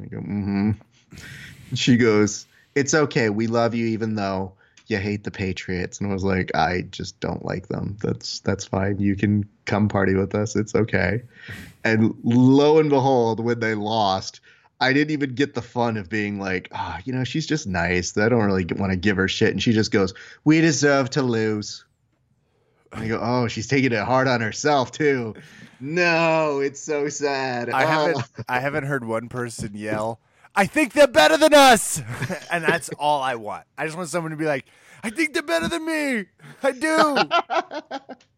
I 0.00 0.06
go, 0.06 0.18
"Mm-hmm." 0.18 0.70
She 1.74 1.96
goes, 1.96 2.46
"It's 2.74 2.94
okay. 2.94 3.30
We 3.30 3.46
love 3.48 3.74
you, 3.74 3.86
even 3.86 4.14
though." 4.14 4.54
You 4.90 4.98
hate 4.98 5.24
the 5.24 5.30
Patriots, 5.30 6.00
and 6.00 6.10
I 6.10 6.12
was 6.12 6.24
like, 6.24 6.54
I 6.54 6.82
just 6.90 7.18
don't 7.20 7.44
like 7.44 7.68
them. 7.68 7.96
That's 8.02 8.40
that's 8.40 8.64
fine. 8.64 8.98
You 8.98 9.16
can 9.16 9.48
come 9.64 9.88
party 9.88 10.14
with 10.14 10.34
us. 10.34 10.56
It's 10.56 10.74
okay. 10.74 11.22
And 11.84 12.14
lo 12.24 12.78
and 12.78 12.90
behold, 12.90 13.40
when 13.40 13.60
they 13.60 13.74
lost, 13.74 14.40
I 14.80 14.92
didn't 14.92 15.12
even 15.12 15.34
get 15.34 15.54
the 15.54 15.62
fun 15.62 15.96
of 15.96 16.08
being 16.08 16.38
like, 16.40 16.68
ah, 16.72 17.00
you 17.04 17.12
know, 17.12 17.24
she's 17.24 17.46
just 17.46 17.66
nice. 17.66 18.16
I 18.18 18.28
don't 18.28 18.42
really 18.44 18.64
want 18.76 18.90
to 18.92 18.96
give 18.96 19.16
her 19.16 19.28
shit. 19.28 19.50
And 19.50 19.62
she 19.62 19.72
just 19.72 19.90
goes, 19.92 20.12
we 20.44 20.60
deserve 20.60 21.10
to 21.10 21.22
lose. 21.22 21.84
And 22.92 23.04
I 23.04 23.08
go, 23.08 23.20
oh, 23.22 23.46
she's 23.48 23.68
taking 23.68 23.92
it 23.92 24.02
hard 24.02 24.26
on 24.26 24.40
herself 24.40 24.90
too. 24.92 25.34
No, 25.78 26.58
it's 26.60 26.80
so 26.80 27.08
sad. 27.08 27.70
I 27.70 27.84
Oh. 27.84 27.86
haven't 27.86 28.24
I 28.48 28.60
haven't 28.60 28.84
heard 28.84 29.04
one 29.04 29.28
person 29.28 29.72
yell, 29.74 30.18
I 30.54 30.66
think 30.66 30.92
they're 30.92 31.06
better 31.06 31.36
than 31.36 31.54
us. 31.54 32.02
and 32.50 32.64
that's 32.64 32.90
all 32.98 33.22
I 33.22 33.36
want. 33.36 33.64
I 33.78 33.84
just 33.84 33.96
want 33.96 34.08
someone 34.08 34.30
to 34.30 34.36
be 34.36 34.46
like, 34.46 34.66
I 35.02 35.10
think 35.10 35.32
they're 35.32 35.42
better 35.42 35.68
than 35.68 35.86
me. 35.86 36.26
I 36.62 36.72
do. 36.72 38.06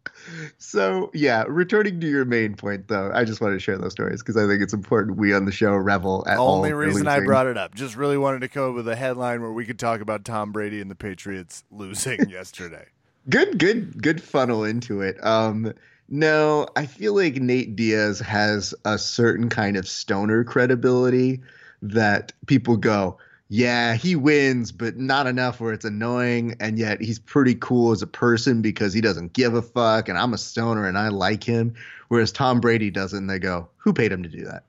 So 0.57 1.11
yeah, 1.13 1.43
returning 1.47 1.99
to 1.99 2.07
your 2.07 2.25
main 2.25 2.55
point 2.55 2.87
though, 2.87 3.11
I 3.13 3.23
just 3.23 3.41
wanted 3.41 3.55
to 3.55 3.59
share 3.59 3.77
those 3.77 3.91
stories 3.91 4.21
because 4.21 4.37
I 4.37 4.47
think 4.47 4.61
it's 4.61 4.73
important 4.73 5.17
we 5.17 5.33
on 5.33 5.45
the 5.45 5.51
show 5.51 5.73
revel 5.73 6.23
at 6.27 6.37
all 6.37 6.47
The 6.47 6.57
Only 6.57 6.69
the 6.69 6.75
reason 6.75 7.07
I 7.07 7.19
brought 7.19 7.47
it 7.47 7.57
up. 7.57 7.75
Just 7.75 7.95
really 7.95 8.17
wanted 8.17 8.39
to 8.41 8.47
come 8.47 8.69
up 8.69 8.75
with 8.75 8.87
a 8.87 8.95
headline 8.95 9.41
where 9.41 9.51
we 9.51 9.65
could 9.65 9.79
talk 9.79 10.01
about 10.01 10.23
Tom 10.23 10.51
Brady 10.51 10.81
and 10.81 10.89
the 10.89 10.95
Patriots 10.95 11.63
losing 11.71 12.19
yesterday. 12.29 12.85
good, 13.29 13.59
good, 13.59 14.01
good 14.01 14.21
funnel 14.21 14.63
into 14.63 15.01
it. 15.01 15.23
Um, 15.25 15.73
no, 16.09 16.67
I 16.75 16.85
feel 16.85 17.15
like 17.15 17.35
Nate 17.35 17.75
Diaz 17.75 18.19
has 18.19 18.73
a 18.85 18.97
certain 18.97 19.49
kind 19.49 19.77
of 19.77 19.87
stoner 19.87 20.43
credibility 20.43 21.41
that 21.83 22.33
people 22.45 22.77
go, 22.77 23.17
yeah, 23.49 23.95
he 23.95 24.15
wins, 24.15 24.71
but 24.71 24.97
not 24.97 25.27
enough 25.27 25.59
where 25.59 25.73
it's 25.73 25.85
annoying. 25.85 26.55
And 26.59 26.79
yet 26.79 27.01
he's 27.01 27.19
pretty 27.19 27.55
cool 27.55 27.91
as 27.91 28.01
a 28.01 28.07
person 28.07 28.61
because 28.61 28.93
he 28.93 29.01
doesn't 29.01 29.33
give 29.33 29.53
a 29.53 29.61
fuck. 29.61 30.09
And 30.09 30.17
I'm 30.17 30.33
a 30.33 30.37
stoner 30.37 30.87
and 30.87 30.97
I 30.97 31.09
like 31.09 31.43
him. 31.43 31.75
Whereas 32.07 32.31
Tom 32.31 32.59
Brady 32.61 32.89
doesn't. 32.89 33.19
And 33.19 33.29
they 33.29 33.39
go, 33.39 33.69
who 33.77 33.93
paid 33.93 34.11
him 34.11 34.23
to 34.23 34.29
do 34.29 34.45
that? 34.45 34.63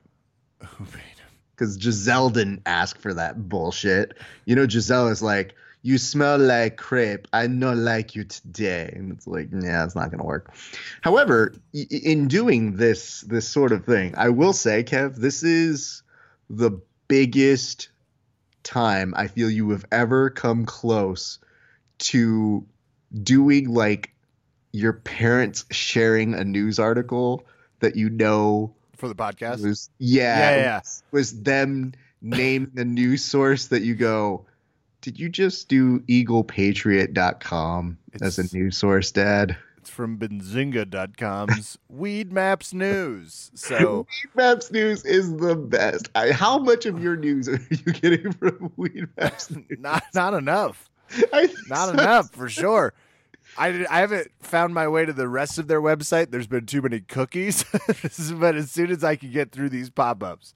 Who 0.67 0.85
made 0.85 1.01
him? 1.01 1.25
because 1.55 1.77
Gisele 1.77 2.31
didn't 2.31 2.63
ask 2.67 2.99
for 2.99 3.15
that 3.15 3.49
bullshit. 3.49 4.17
You 4.45 4.57
know, 4.57 4.67
Gisele 4.67 5.09
is 5.09 5.23
like, 5.23 5.55
"You 5.83 5.99
smell 5.99 6.39
like 6.39 6.77
crepe. 6.77 7.29
I 7.33 7.47
not 7.47 7.77
like 7.77 8.15
you 8.15 8.25
today," 8.25 8.93
and 8.95 9.13
it's 9.13 9.27
like, 9.27 9.49
yeah, 9.53 9.85
it's 9.85 9.95
not 9.95 10.11
gonna 10.11 10.25
work. 10.25 10.53
However, 11.01 11.55
in 11.73 12.29
doing 12.29 12.77
this 12.77 13.21
this 13.23 13.49
sort 13.49 13.73
of 13.73 13.85
thing, 13.85 14.15
I 14.17 14.31
will 14.31 14.53
say, 14.53 14.83
Kev, 14.83 15.17
this 15.17 15.43
is 15.43 16.03
the 16.51 16.73
biggest 17.09 17.89
time 18.63 19.15
I 19.17 19.27
feel 19.29 19.51
you 19.51 19.71
have 19.71 19.85
ever 19.93 20.31
come 20.31 20.65
close 20.67 21.39
to 21.99 22.67
doing 23.23 23.73
like 23.73 24.13
your 24.73 24.93
parents 24.95 25.65
sharing 25.71 26.35
a 26.35 26.45
news 26.45 26.79
article 26.79 27.45
that 27.81 27.95
you 27.97 28.11
know 28.11 28.75
For 28.97 29.09
the 29.09 29.15
podcast? 29.15 29.63
was 29.63 29.91
yeah, 29.99 30.39
Yeah, 30.51 30.57
yeah. 30.57 30.81
was 31.13 31.43
them 31.43 31.93
naming 32.21 32.73
a 32.77 32.85
news 32.85 33.23
source 33.25 33.67
that 33.67 33.83
you 33.83 33.95
go 33.95 34.47
did 35.03 35.21
you 35.21 35.29
just 35.29 35.69
do 35.69 36.01
eaglepatriot.com 36.01 37.99
as 38.23 38.39
a 38.39 38.57
news 38.57 38.77
source 38.79 39.13
dad 39.13 39.57
It's 39.85 39.91
from 39.91 40.17
Benzinga.com's 40.17 41.77
Weed 41.91 42.33
Maps 42.33 42.73
News. 42.73 43.51
So 43.55 44.07
Weed 44.25 44.31
Maps 44.35 44.73
News 44.73 45.05
is 45.05 45.37
the 45.37 45.55
best. 45.57 46.09
I, 46.15 46.33
how 46.33 46.59
much 46.59 46.87
of 46.87 47.03
your 47.03 47.17
news 47.19 47.51
are 47.51 47.61
you 47.69 47.93
getting 47.93 48.33
from 48.39 48.73
Weed 48.79 49.09
Maps 49.19 49.51
News? 49.55 49.67
not 49.79 50.03
not 50.15 50.33
enough. 50.33 50.89
Not 51.69 51.89
so. 51.89 51.91
enough 51.91 52.31
for 52.31 52.49
sure. 52.49 52.95
I, 53.59 53.85
I 53.91 53.99
haven't 53.99 54.31
found 54.41 54.73
my 54.73 54.89
way 54.89 55.05
to 55.05 55.13
the 55.13 55.29
rest 55.29 55.59
of 55.59 55.69
their 55.69 55.83
website. 55.83 56.31
There's 56.31 56.47
been 56.47 56.65
too 56.65 56.81
many 56.81 57.01
cookies. 57.01 57.67
but 58.41 58.55
as 58.55 58.71
soon 58.71 58.91
as 58.91 59.05
I 59.05 59.17
can 59.17 59.33
get 59.33 59.53
through 59.53 59.69
these 59.69 59.91
pop 59.91 60.23
ups, 60.23 60.55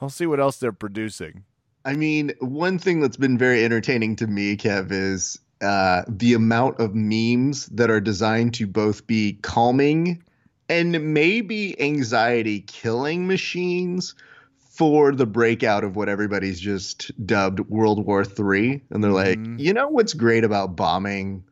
I'll 0.00 0.10
see 0.10 0.26
what 0.26 0.40
else 0.40 0.56
they're 0.56 0.72
producing. 0.72 1.44
I 1.84 1.92
mean, 1.92 2.32
one 2.40 2.80
thing 2.80 2.98
that's 2.98 3.16
been 3.16 3.38
very 3.38 3.64
entertaining 3.64 4.16
to 4.16 4.26
me, 4.26 4.56
Kev, 4.56 4.90
is 4.90 5.38
uh, 5.60 6.02
the 6.08 6.34
amount 6.34 6.80
of 6.80 6.94
memes 6.94 7.66
that 7.66 7.90
are 7.90 8.00
designed 8.00 8.54
to 8.54 8.66
both 8.66 9.06
be 9.06 9.34
calming 9.42 10.22
and 10.68 11.14
maybe 11.14 11.80
anxiety 11.80 12.60
killing 12.60 13.26
machines 13.26 14.14
for 14.56 15.12
the 15.12 15.26
breakout 15.26 15.84
of 15.84 15.94
what 15.94 16.08
everybody's 16.08 16.58
just 16.58 17.12
dubbed 17.24 17.60
World 17.60 18.04
War 18.04 18.24
III. 18.24 18.82
And 18.90 19.04
they're 19.04 19.10
Mhm. 19.10 19.14
like, 19.14 19.60
you 19.60 19.72
know 19.72 19.88
what's 19.88 20.14
great 20.14 20.44
about 20.44 20.74
bombing 20.76 21.44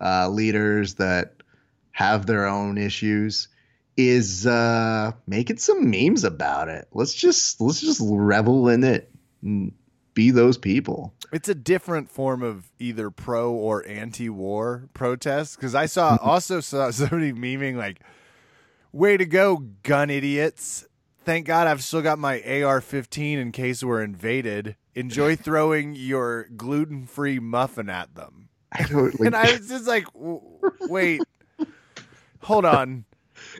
uh, 0.00 0.28
leaders 0.28 0.94
that 0.94 1.34
have 1.92 2.26
their 2.26 2.46
own 2.46 2.78
issues 2.78 3.48
is 3.96 4.46
uh, 4.46 5.12
making 5.26 5.58
some 5.58 5.90
memes 5.90 6.24
about 6.24 6.68
it. 6.68 6.88
Let's 6.92 7.12
just 7.12 7.60
let's 7.60 7.80
just 7.80 8.00
revel 8.02 8.68
in 8.68 8.84
it 8.84 9.10
and 9.42 9.72
be 10.20 10.30
those 10.30 10.58
people. 10.58 11.14
It's 11.32 11.48
a 11.48 11.54
different 11.54 12.10
form 12.10 12.42
of 12.42 12.70
either 12.78 13.10
pro 13.10 13.50
or 13.52 13.88
anti-war 13.88 14.90
protest 14.92 15.56
because 15.56 15.74
I 15.74 15.86
saw 15.86 16.18
mm-hmm. 16.18 16.28
also 16.28 16.60
saw 16.60 16.90
somebody 16.90 17.32
memeing 17.32 17.76
like, 17.76 18.00
"Way 18.92 19.16
to 19.16 19.24
go, 19.24 19.64
gun 19.82 20.10
idiots! 20.10 20.86
Thank 21.24 21.46
God 21.46 21.66
I've 21.66 21.82
still 21.82 22.02
got 22.02 22.18
my 22.18 22.34
AR-15 22.34 23.38
in 23.38 23.50
case 23.50 23.82
we're 23.82 24.02
invaded. 24.02 24.76
Enjoy 24.94 25.36
throwing 25.46 25.94
your 25.94 26.48
gluten-free 26.54 27.38
muffin 27.38 27.88
at 27.88 28.14
them." 28.14 28.50
I 28.70 28.84
and 29.24 29.34
I 29.34 29.52
was 29.52 29.68
just 29.68 29.86
like, 29.86 30.04
"Wait, 30.14 31.22
hold 32.42 32.66
on." 32.66 33.06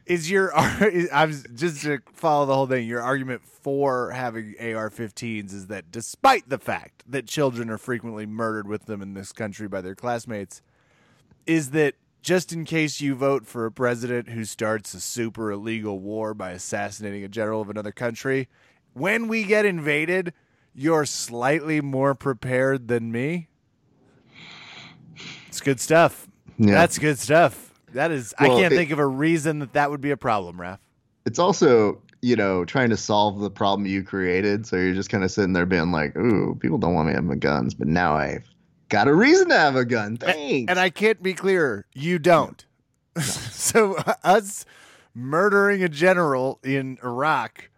Is 0.07 0.31
your 0.31 0.53
I 0.57 1.25
was 1.27 1.45
just 1.55 1.83
to 1.83 2.01
follow 2.13 2.47
the 2.47 2.55
whole 2.55 2.67
thing. 2.67 2.87
Your 2.87 3.03
argument 3.03 3.43
for 3.45 4.11
having 4.11 4.55
AR-15s 4.59 5.53
is 5.53 5.67
that 5.67 5.91
despite 5.91 6.49
the 6.49 6.59
fact 6.59 7.05
that 7.07 7.27
children 7.27 7.71
are 7.71 7.79
frequently 7.79 8.27
murdered 8.27 8.67
with 8.67 8.87
them 8.87 9.03
in 9.03 9.15
this 9.15 9.33
country 9.33 9.69
by 9.69 9.81
their 9.81 9.95
classmates, 9.95 10.63
is 11.47 11.71
that 11.71 11.95
just 12.23 12.53
in 12.53 12.65
case 12.65 13.01
you 13.01 13.15
vote 13.15 13.47
for 13.47 13.67
a 13.67 13.73
president 13.73 14.29
who 14.31 14.45
starts 14.45 14.93
a 14.95 15.01
super 15.01 15.51
illegal 15.51 15.99
war 15.99 16.35
by 16.35 16.51
assassinating 16.51 17.25
a 17.25 17.29
general 17.29 17.61
of 17.61 17.71
another 17.71 17.93
country, 17.93 18.49
when 18.93 19.29
we 19.29 19.45
get 19.45 19.65
invaded, 19.65 20.33
you're 20.75 21.07
slightly 21.07 21.81
more 21.81 22.15
prepared 22.15 22.89
than 22.89 23.11
me. 23.11 23.49
It's 25.49 25.61
good 25.61 25.81
stuff. 25.81 26.29
yeah. 26.59 26.75
That's 26.75 26.99
good 26.99 27.19
stuff. 27.19 27.70
That 27.95 28.11
is, 28.11 28.35
I 28.39 28.49
can't 28.49 28.73
it- 28.73 28.77
think 28.77 28.91
of 28.91 28.99
a 28.99 29.07
reason 29.07 29.59
that 29.61 29.73
that 29.75 29.91
would 29.91 30.01
be 30.01 30.11
a 30.11 30.17
problem, 30.17 30.57
Raph. 30.59 30.79
it's 31.27 31.39
also 31.39 32.01
you 32.23 32.37
know 32.37 32.65
trying 32.65 32.91
to 32.91 32.97
solve 32.97 33.41
the 33.41 33.51
problem 33.51 33.87
you 33.87 34.03
created. 34.03 34.67
So 34.67 34.77
you're 34.77 34.95
just 34.95 35.11
kind 35.11 35.25
of 35.25 35.31
sitting 35.31 35.53
there 35.53 35.67
being 35.67 35.91
like, 35.93 36.17
"Ooh, 36.17 36.57
people 36.61 36.79
don't 36.79 36.95
want 36.95 37.09
me 37.09 37.13
to 37.13 37.17
have 37.17 37.25
my 37.25 37.35
guns, 37.37 37.75
but 37.75 37.89
now 37.89 38.15
I've 38.15 38.45
got 38.89 39.09
a 39.09 39.15
reason 39.15 39.49
to 39.49 39.59
have 39.59 39.77
a 39.77 39.85
gun." 39.85 40.17
Thanks. 40.17 40.71
And 40.71 40.79
I 40.79 40.91
can't 40.91 41.23
be 41.23 41.35
clearer, 41.35 41.87
you 41.95 42.19
don't. 42.19 42.65
so 43.21 43.95
uh, 43.97 44.15
us 44.23 44.65
murdering 45.15 45.83
a 45.83 45.89
general 45.89 46.61
in 46.63 46.99
Iraq 47.03 47.71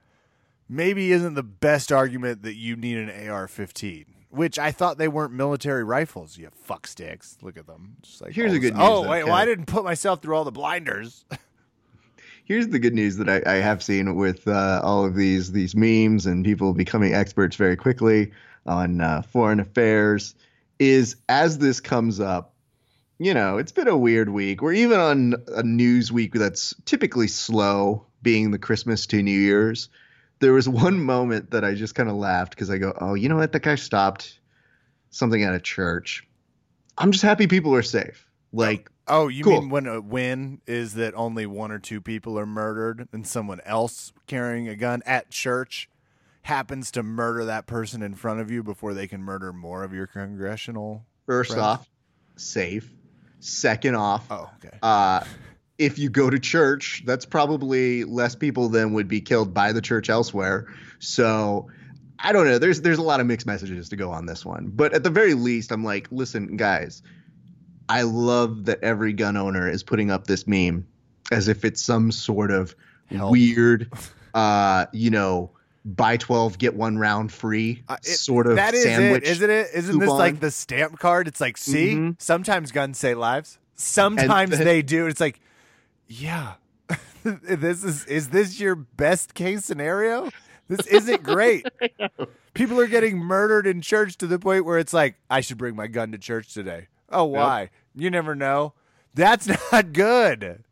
maybe 0.68 1.12
isn't 1.12 1.34
the 1.34 1.42
best 1.42 1.90
argument 1.92 2.42
that 2.42 2.54
you 2.54 2.76
need 2.76 2.96
an 2.98 3.08
AR-15. 3.28 4.06
Which 4.32 4.58
I 4.58 4.72
thought 4.72 4.96
they 4.96 5.08
weren't 5.08 5.34
military 5.34 5.84
rifles. 5.84 6.38
You 6.38 6.48
fuck 6.54 6.86
sticks. 6.86 7.36
Look 7.42 7.58
at 7.58 7.66
them. 7.66 7.96
Just 8.00 8.22
like 8.22 8.32
Here's 8.32 8.52
the 8.52 8.58
good 8.58 8.74
news, 8.74 8.82
Oh 8.82 9.02
though, 9.02 9.10
wait, 9.10 9.24
well 9.24 9.34
I 9.34 9.44
didn't 9.44 9.66
put 9.66 9.84
myself 9.84 10.22
through 10.22 10.34
all 10.36 10.44
the 10.44 10.50
blinders. 10.50 11.24
Here's 12.44 12.68
the 12.68 12.78
good 12.78 12.94
news 12.94 13.16
that 13.18 13.28
I, 13.28 13.42
I 13.46 13.56
have 13.56 13.82
seen 13.82 14.14
with 14.16 14.48
uh, 14.48 14.80
all 14.82 15.04
of 15.04 15.14
these 15.14 15.52
these 15.52 15.76
memes 15.76 16.26
and 16.26 16.44
people 16.44 16.72
becoming 16.72 17.14
experts 17.14 17.56
very 17.56 17.76
quickly 17.76 18.32
on 18.66 19.00
uh, 19.02 19.22
foreign 19.22 19.60
affairs 19.60 20.34
is 20.78 21.16
as 21.28 21.58
this 21.58 21.80
comes 21.80 22.18
up, 22.18 22.54
you 23.18 23.34
know, 23.34 23.58
it's 23.58 23.72
been 23.72 23.88
a 23.88 23.96
weird 23.96 24.30
week. 24.30 24.62
We're 24.62 24.72
even 24.72 24.98
on 24.98 25.34
a 25.48 25.62
news 25.62 26.10
week 26.10 26.32
that's 26.32 26.74
typically 26.84 27.28
slow, 27.28 28.06
being 28.22 28.50
the 28.50 28.58
Christmas 28.58 29.06
to 29.06 29.22
New 29.22 29.38
Year's. 29.38 29.88
There 30.42 30.52
was 30.52 30.68
one 30.68 31.00
moment 31.00 31.52
that 31.52 31.64
I 31.64 31.74
just 31.74 31.94
kind 31.94 32.08
of 32.10 32.16
laughed 32.16 32.50
because 32.50 32.68
I 32.68 32.76
go, 32.78 32.92
oh, 33.00 33.14
you 33.14 33.28
know 33.28 33.36
what? 33.36 33.52
That 33.52 33.62
guy 33.62 33.76
stopped 33.76 34.40
something 35.10 35.42
at 35.42 35.54
a 35.54 35.60
church. 35.60 36.26
I'm 36.98 37.12
just 37.12 37.22
happy 37.22 37.46
people 37.46 37.74
are 37.74 37.82
safe. 37.82 38.26
Like, 38.52 38.90
Oh, 39.08 39.28
you 39.28 39.44
Cool. 39.44 39.60
mean 39.62 39.70
when 39.70 39.86
a 39.86 40.00
win 40.00 40.60
is 40.66 40.94
that 40.94 41.14
only 41.14 41.46
one 41.46 41.70
or 41.72 41.78
two 41.78 42.00
people 42.00 42.38
are 42.38 42.46
murdered 42.46 43.08
and 43.12 43.26
someone 43.26 43.60
else 43.64 44.12
carrying 44.26 44.68
a 44.68 44.76
gun 44.76 45.02
at 45.06 45.30
church 45.30 45.88
happens 46.42 46.90
to 46.92 47.02
murder 47.02 47.44
that 47.44 47.66
person 47.66 48.02
in 48.02 48.14
front 48.14 48.40
of 48.40 48.50
you 48.50 48.62
before 48.64 48.94
they 48.94 49.06
can 49.06 49.22
murder 49.22 49.52
more 49.52 49.84
of 49.84 49.92
your 49.92 50.06
congressional? 50.08 51.04
First 51.26 51.50
Friends. 51.52 51.62
off, 51.62 51.90
safe. 52.36 52.90
Second 53.40 53.94
off, 53.96 54.26
Oh, 54.30 54.50
okay. 54.64 54.76
uh, 54.82 55.24
if 55.78 55.98
you 55.98 56.08
go 56.10 56.30
to 56.30 56.38
church, 56.38 57.02
that's 57.06 57.24
probably 57.24 58.04
less 58.04 58.34
people 58.34 58.68
than 58.68 58.92
would 58.92 59.08
be 59.08 59.20
killed 59.20 59.52
by 59.54 59.72
the 59.72 59.80
church 59.80 60.08
elsewhere. 60.10 60.72
So 60.98 61.68
I 62.18 62.32
don't 62.32 62.46
know. 62.46 62.58
There's 62.58 62.80
there's 62.82 62.98
a 62.98 63.02
lot 63.02 63.20
of 63.20 63.26
mixed 63.26 63.46
messages 63.46 63.88
to 63.88 63.96
go 63.96 64.10
on 64.10 64.26
this 64.26 64.44
one. 64.44 64.70
But 64.74 64.92
at 64.92 65.02
the 65.02 65.10
very 65.10 65.34
least, 65.34 65.72
I'm 65.72 65.82
like, 65.84 66.08
listen, 66.12 66.56
guys, 66.56 67.02
I 67.88 68.02
love 68.02 68.66
that 68.66 68.82
every 68.84 69.12
gun 69.12 69.36
owner 69.36 69.68
is 69.68 69.82
putting 69.82 70.10
up 70.10 70.26
this 70.26 70.46
meme 70.46 70.86
as 71.32 71.48
if 71.48 71.64
it's 71.64 71.82
some 71.82 72.12
sort 72.12 72.50
of 72.50 72.74
Help. 73.10 73.32
weird, 73.32 73.90
uh, 74.34 74.86
you 74.92 75.10
know, 75.10 75.50
buy 75.84 76.16
12 76.16 76.58
get 76.58 76.76
one 76.76 76.96
round 76.96 77.32
free 77.32 77.82
Uh, 77.88 77.96
it- 78.04 78.06
sort 78.18 78.46
of 78.46 78.54
that 78.56 78.74
is 78.74 78.84
sandwich. 78.84 79.24
it, 79.24 79.28
isn't 79.30 79.50
it? 79.50 79.66
Isn't 79.74 79.98
this 79.98 80.08
like 80.08 80.38
the 80.38 80.50
stamp 80.52 81.00
card? 81.00 81.26
It's 81.26 81.40
like, 81.40 81.56
see, 81.56 81.94
Mhm. 81.94 82.20
sometimes 82.22 82.70
guns 82.70 82.98
save 82.98 83.18
lives. 83.18 83.58
Sometimes 83.74 84.50
then- 84.58 84.64
they 84.64 84.82
do. 84.82 85.06
It's 85.06 85.20
like, 85.20 85.40
yeah, 86.08 86.54
this 87.24 87.84
is 87.84 88.04
is 88.06 88.28
this 88.30 88.60
your 88.60 88.74
best 88.74 89.34
case 89.34 89.64
scenario? 89.64 90.30
This 90.68 90.86
isn't 90.86 91.22
great. 91.22 91.66
People 92.54 92.80
are 92.80 92.86
getting 92.86 93.18
murdered 93.18 93.66
in 93.66 93.80
church 93.82 94.16
to 94.18 94.26
the 94.26 94.38
point 94.38 94.64
where 94.64 94.78
it's 94.78 94.92
like, 94.92 95.16
I 95.28 95.40
should 95.40 95.58
bring 95.58 95.76
my 95.76 95.86
gun 95.86 96.12
to 96.12 96.18
church 96.18 96.54
today. 96.54 96.88
Oh, 97.10 97.24
why? 97.24 97.70
You 97.94 98.10
never 98.10 98.34
know. 98.34 98.74
That's 99.14 99.48
not 99.72 99.92
good. 99.92 100.62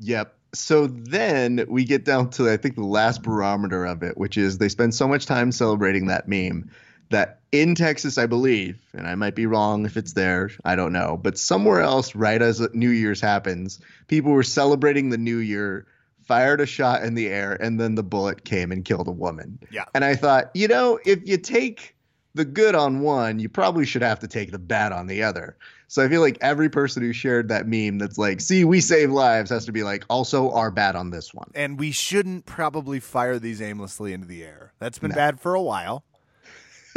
Yep. 0.00 0.34
So 0.54 0.86
then 0.86 1.66
we 1.68 1.84
get 1.84 2.04
down 2.04 2.30
to 2.30 2.50
I 2.50 2.56
think 2.56 2.74
the 2.74 2.84
last 2.84 3.22
barometer 3.22 3.84
of 3.84 4.02
it, 4.02 4.16
which 4.16 4.36
is 4.36 4.58
they 4.58 4.68
spend 4.68 4.94
so 4.94 5.06
much 5.06 5.26
time 5.26 5.52
celebrating 5.52 6.06
that 6.06 6.26
meme 6.26 6.70
that 7.10 7.40
in 7.52 7.74
Texas, 7.74 8.18
I 8.18 8.26
believe, 8.26 8.78
and 8.92 9.06
I 9.06 9.14
might 9.14 9.34
be 9.34 9.46
wrong 9.46 9.86
if 9.86 9.96
it's 9.96 10.12
there, 10.12 10.50
I 10.64 10.76
don't 10.76 10.92
know, 10.92 11.18
but 11.22 11.38
somewhere 11.38 11.80
else, 11.80 12.14
right 12.14 12.40
as 12.42 12.60
New 12.74 12.90
Year's 12.90 13.20
happens, 13.20 13.80
people 14.08 14.32
were 14.32 14.42
celebrating 14.42 15.10
the 15.10 15.18
New 15.18 15.38
Year, 15.38 15.86
fired 16.22 16.60
a 16.60 16.66
shot 16.66 17.02
in 17.02 17.14
the 17.14 17.28
air, 17.28 17.54
and 17.62 17.80
then 17.80 17.94
the 17.94 18.02
bullet 18.02 18.44
came 18.44 18.70
and 18.70 18.84
killed 18.84 19.08
a 19.08 19.12
woman. 19.12 19.58
Yeah. 19.70 19.84
And 19.94 20.04
I 20.04 20.14
thought, 20.14 20.50
you 20.54 20.68
know, 20.68 20.98
if 21.06 21.26
you 21.26 21.38
take 21.38 21.94
the 22.34 22.44
good 22.44 22.74
on 22.74 23.00
one, 23.00 23.38
you 23.38 23.48
probably 23.48 23.86
should 23.86 24.02
have 24.02 24.18
to 24.20 24.28
take 24.28 24.52
the 24.52 24.58
bad 24.58 24.92
on 24.92 25.06
the 25.06 25.22
other. 25.22 25.56
So 25.90 26.04
I 26.04 26.08
feel 26.08 26.20
like 26.20 26.36
every 26.42 26.68
person 26.68 27.02
who 27.02 27.14
shared 27.14 27.48
that 27.48 27.66
meme 27.66 27.96
that's 27.96 28.18
like, 28.18 28.42
see, 28.42 28.62
we 28.62 28.82
save 28.82 29.10
lives 29.10 29.48
has 29.48 29.64
to 29.64 29.72
be 29.72 29.82
like, 29.82 30.04
also 30.10 30.50
are 30.50 30.70
bad 30.70 30.94
on 30.96 31.08
this 31.08 31.32
one. 31.32 31.50
And 31.54 31.78
we 31.78 31.90
shouldn't 31.92 32.44
probably 32.44 33.00
fire 33.00 33.38
these 33.38 33.62
aimlessly 33.62 34.12
into 34.12 34.26
the 34.28 34.44
air. 34.44 34.74
That's 34.78 34.98
been 34.98 35.08
No. 35.10 35.16
bad 35.16 35.40
for 35.40 35.54
a 35.54 35.62
while. 35.62 36.04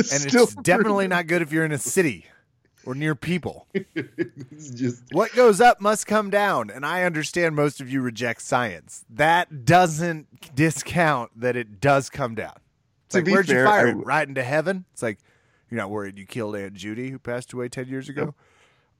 And 0.12 0.22
Still 0.22 0.44
it's 0.44 0.56
definitely 0.56 1.08
not 1.08 1.28
good 1.28 1.42
if 1.42 1.52
you're 1.52 1.66
in 1.66 1.72
a 1.72 1.78
city 1.78 2.26
or 2.86 2.96
near 2.96 3.16
people. 3.16 3.68
it's 3.74 4.70
just 4.72 5.04
What 5.12 5.34
goes 5.34 5.62
up 5.62 5.82
must 5.82 6.08
come 6.08 6.30
down. 6.30 6.70
And 6.70 6.86
I 6.86 7.04
understand 7.04 7.56
most 7.56 7.82
of 7.82 7.90
you 7.90 8.02
reject 8.02 8.42
science. 8.42 9.06
That 9.10 9.66
doesn't 9.66 10.56
discount 10.56 11.32
that 11.40 11.56
it 11.56 11.80
does 11.80 12.10
come 12.10 12.36
down. 12.36 12.56
It's 13.06 13.14
To 13.14 13.22
like, 13.22 13.28
where'd 13.32 13.50
you 13.50 13.64
fire 13.64 13.88
I 13.88 13.92
it? 13.92 13.98
Right 13.98 14.28
into 14.28 14.44
heaven? 14.44 14.86
It's 14.94 15.04
like, 15.04 15.20
you're 15.70 15.78
not 15.80 15.90
worried 15.90 16.18
you 16.18 16.26
killed 16.26 16.56
Aunt 16.56 16.74
Judy, 16.74 17.10
who 17.12 17.20
passed 17.20 17.54
away 17.54 17.70
10 17.70 17.88
years 17.88 18.10
ago? 18.10 18.36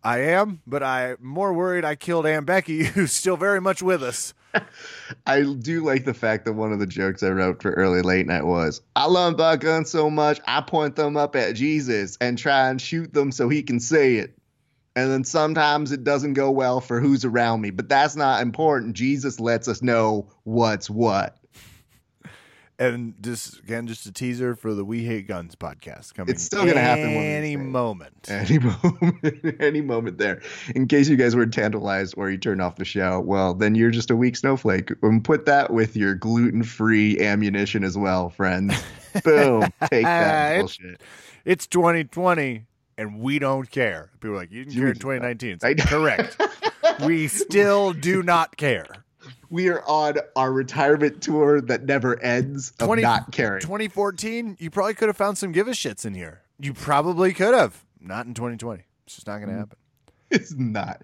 I 0.04 0.20
am, 0.20 0.62
but 0.66 0.82
I'm 0.82 1.18
more 1.20 1.54
worried 1.54 1.86
I 1.86 1.96
killed 1.96 2.26
Aunt 2.26 2.46
Becky, 2.46 2.84
who's 2.86 3.12
still 3.12 3.38
very 3.38 3.62
much 3.62 3.82
with 3.82 4.02
us. 4.02 4.34
I 5.26 5.42
do 5.42 5.84
like 5.84 6.06
the 6.06 6.14
fact 6.14 6.46
that 6.46 6.54
one 6.54 6.72
of 6.72 6.80
the 6.80 6.88
jokes 6.88 7.24
I 7.24 7.30
wrote 7.30 7.62
for 7.62 7.72
early 7.72 8.02
late 8.02 8.28
night 8.28 8.46
was 8.46 8.82
I 8.96 9.06
love 9.06 9.34
about 9.34 9.60
guns 9.60 9.90
so 9.90 10.10
much 10.10 10.40
I 10.48 10.62
point 10.62 10.96
them 10.96 11.18
up 11.18 11.36
at 11.36 11.56
Jesus 11.56 12.18
and 12.22 12.38
try 12.38 12.70
and 12.70 12.82
shoot 12.82 13.14
them 13.14 13.32
so 13.32 13.50
he 13.50 13.64
can 13.64 13.80
say 13.80 14.16
it. 14.16 14.38
And 14.96 15.10
then 15.10 15.24
sometimes 15.24 15.92
it 15.94 16.04
doesn't 16.04 16.34
go 16.34 16.52
well 16.52 16.82
for 16.82 17.00
who's 17.00 17.24
around 17.24 17.62
me, 17.62 17.70
but 17.70 17.88
that's 17.88 18.16
not 18.16 18.42
important. 18.42 18.96
Jesus 18.96 19.40
lets 19.40 19.68
us 19.68 19.82
know 19.82 20.30
what's 20.44 20.90
what. 20.90 21.38
And 22.82 23.14
just 23.22 23.60
again, 23.60 23.86
just 23.86 24.08
a 24.08 24.12
teaser 24.12 24.56
for 24.56 24.74
the 24.74 24.84
We 24.84 25.04
Hate 25.04 25.28
Guns 25.28 25.56
podcast 25.56 26.16
coming. 26.16 26.34
It's 26.34 26.42
still 26.44 26.66
gonna 26.66 26.82
happen 26.82 27.14
one 27.14 27.24
of 27.26 27.30
these 27.30 27.38
any 27.38 27.56
moment. 27.56 28.28
any 28.28 28.58
moment, 28.84 29.56
any 29.62 29.82
moment 29.82 30.18
there. 30.18 30.42
In 30.74 30.88
case 30.88 31.08
you 31.08 31.16
guys 31.16 31.36
were 31.36 31.46
tantalized 31.46 32.16
or 32.18 32.32
you 32.32 32.40
turned 32.40 32.60
off 32.60 32.78
the 32.78 32.86
show, 32.86 33.20
well, 33.20 33.54
then 33.54 33.76
you're 33.76 33.92
just 33.92 34.10
a 34.10 34.16
weak 34.16 34.36
snowflake. 34.36 34.90
And 35.04 35.24
put 35.24 35.46
that 35.46 35.72
with 35.72 35.96
your 35.96 36.16
gluten-free 36.16 37.20
ammunition 37.20 37.84
as 37.84 37.96
well, 38.00 38.30
friends. 38.32 38.74
Boom, 39.24 39.62
take 39.92 40.04
that 40.04 40.06
ah, 40.06 40.54
It's- 40.56 40.62
bullshit. 40.62 41.02
It's 41.46 41.68
2020, 41.68 42.66
and 42.98 43.20
we 43.20 43.38
don't 43.38 43.70
care. 43.70 44.10
People 44.20 44.36
are 44.36 44.38
like, 44.40 44.52
you 44.52 44.64
didn't 44.66 44.76
care 44.80 44.88
in 44.88 44.96
2019. 44.96 45.52
It's 45.52 45.64
I- 45.64 45.68
like, 45.70 45.78
correct. 45.88 46.42
we 47.06 47.28
still 47.28 47.94
do 47.94 48.24
not 48.24 48.58
care. 48.58 48.86
We 49.52 49.68
are 49.68 49.84
on 49.86 50.16
our 50.36 50.52
retirement 50.52 51.22
tour 51.22 51.60
that 51.62 51.84
never 51.84 52.18
ends 52.20 52.72
of 52.80 52.88
20 52.88 53.02
not 53.02 53.32
caring. 53.34 53.62
2014, 53.62 54.56
you 54.60 54.70
probably 54.70 54.94
could 54.94 55.10
have 55.10 55.18
found 55.18 55.38
some 55.38 55.52
give 55.52 55.68
a 55.68 55.72
shits 55.72 56.06
in 56.06 56.14
here. 56.14 56.42
You 56.58 56.74
probably 56.74 57.34
could 57.34 57.54
have. 57.54 57.84
Not 58.00 58.26
in 58.26 58.34
2020. 58.34 58.84
It's 59.06 59.16
just 59.16 59.28
not 59.28 59.40
going 59.40 59.50
to 59.50 59.58
happen. 59.58 59.78
it's 60.32 60.54
not. 60.54 61.02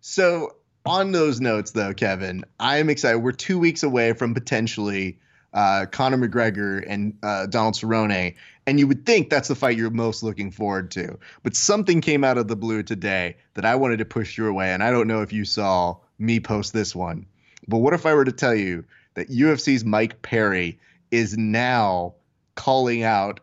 So 0.00 0.56
on 0.84 1.12
those 1.12 1.40
notes, 1.40 1.70
though, 1.70 1.94
Kevin, 1.94 2.44
I 2.58 2.78
am 2.78 2.90
excited. 2.90 3.18
We're 3.18 3.30
two 3.30 3.60
weeks 3.60 3.84
away 3.84 4.12
from 4.12 4.34
potentially 4.34 5.20
uh, 5.54 5.86
Conor 5.90 6.28
McGregor 6.28 6.84
and 6.86 7.16
uh, 7.22 7.46
Donald 7.46 7.74
Cerrone, 7.74 8.34
and 8.66 8.80
you 8.80 8.88
would 8.88 9.06
think 9.06 9.30
that's 9.30 9.48
the 9.48 9.54
fight 9.54 9.78
you're 9.78 9.90
most 9.90 10.24
looking 10.24 10.50
forward 10.50 10.90
to. 10.92 11.16
But 11.44 11.54
something 11.54 12.00
came 12.00 12.24
out 12.24 12.38
of 12.38 12.48
the 12.48 12.56
blue 12.56 12.82
today 12.82 13.36
that 13.54 13.64
I 13.64 13.76
wanted 13.76 13.98
to 13.98 14.04
push 14.04 14.36
your 14.36 14.52
way, 14.52 14.72
and 14.72 14.82
I 14.82 14.90
don't 14.90 15.06
know 15.06 15.22
if 15.22 15.32
you 15.32 15.44
saw 15.44 15.98
me 16.18 16.40
post 16.40 16.72
this 16.72 16.94
one. 16.94 17.26
But 17.68 17.78
what 17.78 17.94
if 17.94 18.06
I 18.06 18.14
were 18.14 18.24
to 18.24 18.32
tell 18.32 18.54
you 18.54 18.84
that 19.14 19.30
UFC's 19.30 19.84
Mike 19.84 20.22
Perry 20.22 20.78
is 21.10 21.36
now 21.36 22.14
calling 22.54 23.02
out 23.02 23.40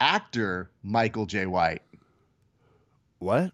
actor 0.00 0.70
Michael 0.82 1.26
Jai 1.26 1.46
White? 1.46 1.82
What? 3.18 3.52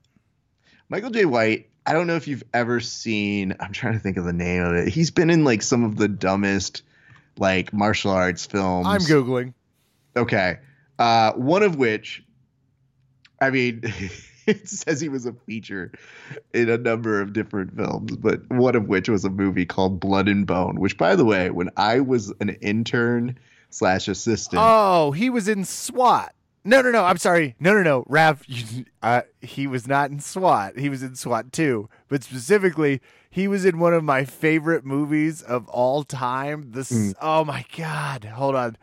Michael 0.89 1.11
Jai 1.11 1.25
White, 1.25 1.71
I 1.87 1.93
don't 1.93 2.07
know 2.07 2.17
if 2.17 2.29
you've 2.29 2.45
ever 2.53 2.81
seen, 2.81 3.55
I'm 3.61 3.73
trying 3.73 3.95
to 3.95 4.01
think 4.01 4.17
of 4.17 4.25
the 4.25 4.33
name 4.33 4.63
of 4.63 4.75
it. 4.75 4.89
He's 4.89 5.11
been 5.11 5.31
in 5.31 5.45
like 5.45 5.63
some 5.63 5.85
of 5.85 5.97
the 5.97 6.09
dumbest 6.09 6.83
like 7.39 7.73
martial 7.73 8.11
arts 8.11 8.47
films. 8.47 8.87
I'm 8.87 9.01
Googling. 9.01 9.55
Okay. 10.17 10.59
Uh, 10.99 11.33
one 11.33 11.63
of 11.63 11.77
which, 11.77 12.23
I 13.41 13.51
mean, 13.51 13.83
it 14.51 14.69
says 14.69 15.01
he 15.01 15.09
was 15.09 15.27
a 15.27 15.33
feature 15.47 15.93
in 16.53 16.69
a 16.69 16.79
number 16.79 17.21
of 17.21 17.33
different 17.33 17.75
films, 17.77 18.17
but 18.17 18.41
one 18.51 18.75
of 18.77 18.89
which 18.89 19.09
was 19.09 19.25
a 19.25 19.31
movie 19.31 19.67
called 19.67 20.01
Blood 20.01 20.29
and 20.29 20.47
Bone, 20.47 20.79
which, 20.81 20.97
by 20.99 21.17
the 21.17 21.25
way, 21.25 21.51
when 21.51 21.71
I 21.77 22.01
was 22.01 22.33
an 22.41 22.51
intern 22.61 23.39
slash 23.71 24.09
assistant, 24.09 24.61
Oh, 24.65 25.13
he 25.13 25.31
was 25.31 25.49
in 25.49 25.65
SWAT. 25.65 26.35
No, 26.63 26.83
no, 26.83 26.91
no. 26.91 27.05
I'm 27.05 27.17
sorry. 27.17 27.55
No, 27.59 27.73
no, 27.73 27.83
no. 27.83 28.05
Rav, 28.07 28.43
you, 28.47 28.85
uh, 29.03 29.23
he 29.41 29.67
was 29.67 29.89
not 29.89 30.11
in 30.11 30.21
SWAT. 30.21 30.79
He 30.79 30.91
was 30.91 31.03
in 31.03 31.15
SWAT 31.15 31.53
2. 31.53 31.89
But 32.09 32.23
specifically, 32.23 33.01
he 33.31 33.49
was 33.49 33.65
in 33.65 33.79
one 33.79 33.95
of 33.95 34.05
my 34.05 34.27
favorite 34.27 34.85
movies 34.85 35.41
of 35.41 35.67
all 35.69 36.05
time. 36.05 36.73
This, 36.73 36.91
Mm. 36.93 37.15
oh 37.23 37.45
my 37.47 37.65
God. 37.79 38.25
Hold 38.25 38.57
on. 38.57 38.77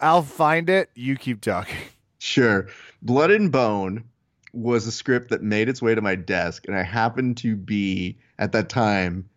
I'll 0.00 0.22
find 0.22 0.68
it. 0.68 0.90
You 0.96 1.14
keep 1.16 1.40
talking. 1.40 1.76
Sure. 2.18 2.66
Blood 3.00 3.30
and 3.30 3.50
Bone 3.52 4.04
was 4.52 4.86
a 4.86 4.92
script 4.92 5.30
that 5.30 5.42
made 5.42 5.68
its 5.68 5.80
way 5.80 5.94
to 5.94 6.00
my 6.00 6.14
desk, 6.14 6.66
and 6.66 6.76
I 6.76 6.82
happened 6.82 7.36
to 7.38 7.56
be 7.56 8.18
at 8.38 8.52
that 8.52 8.68
time 8.68 9.28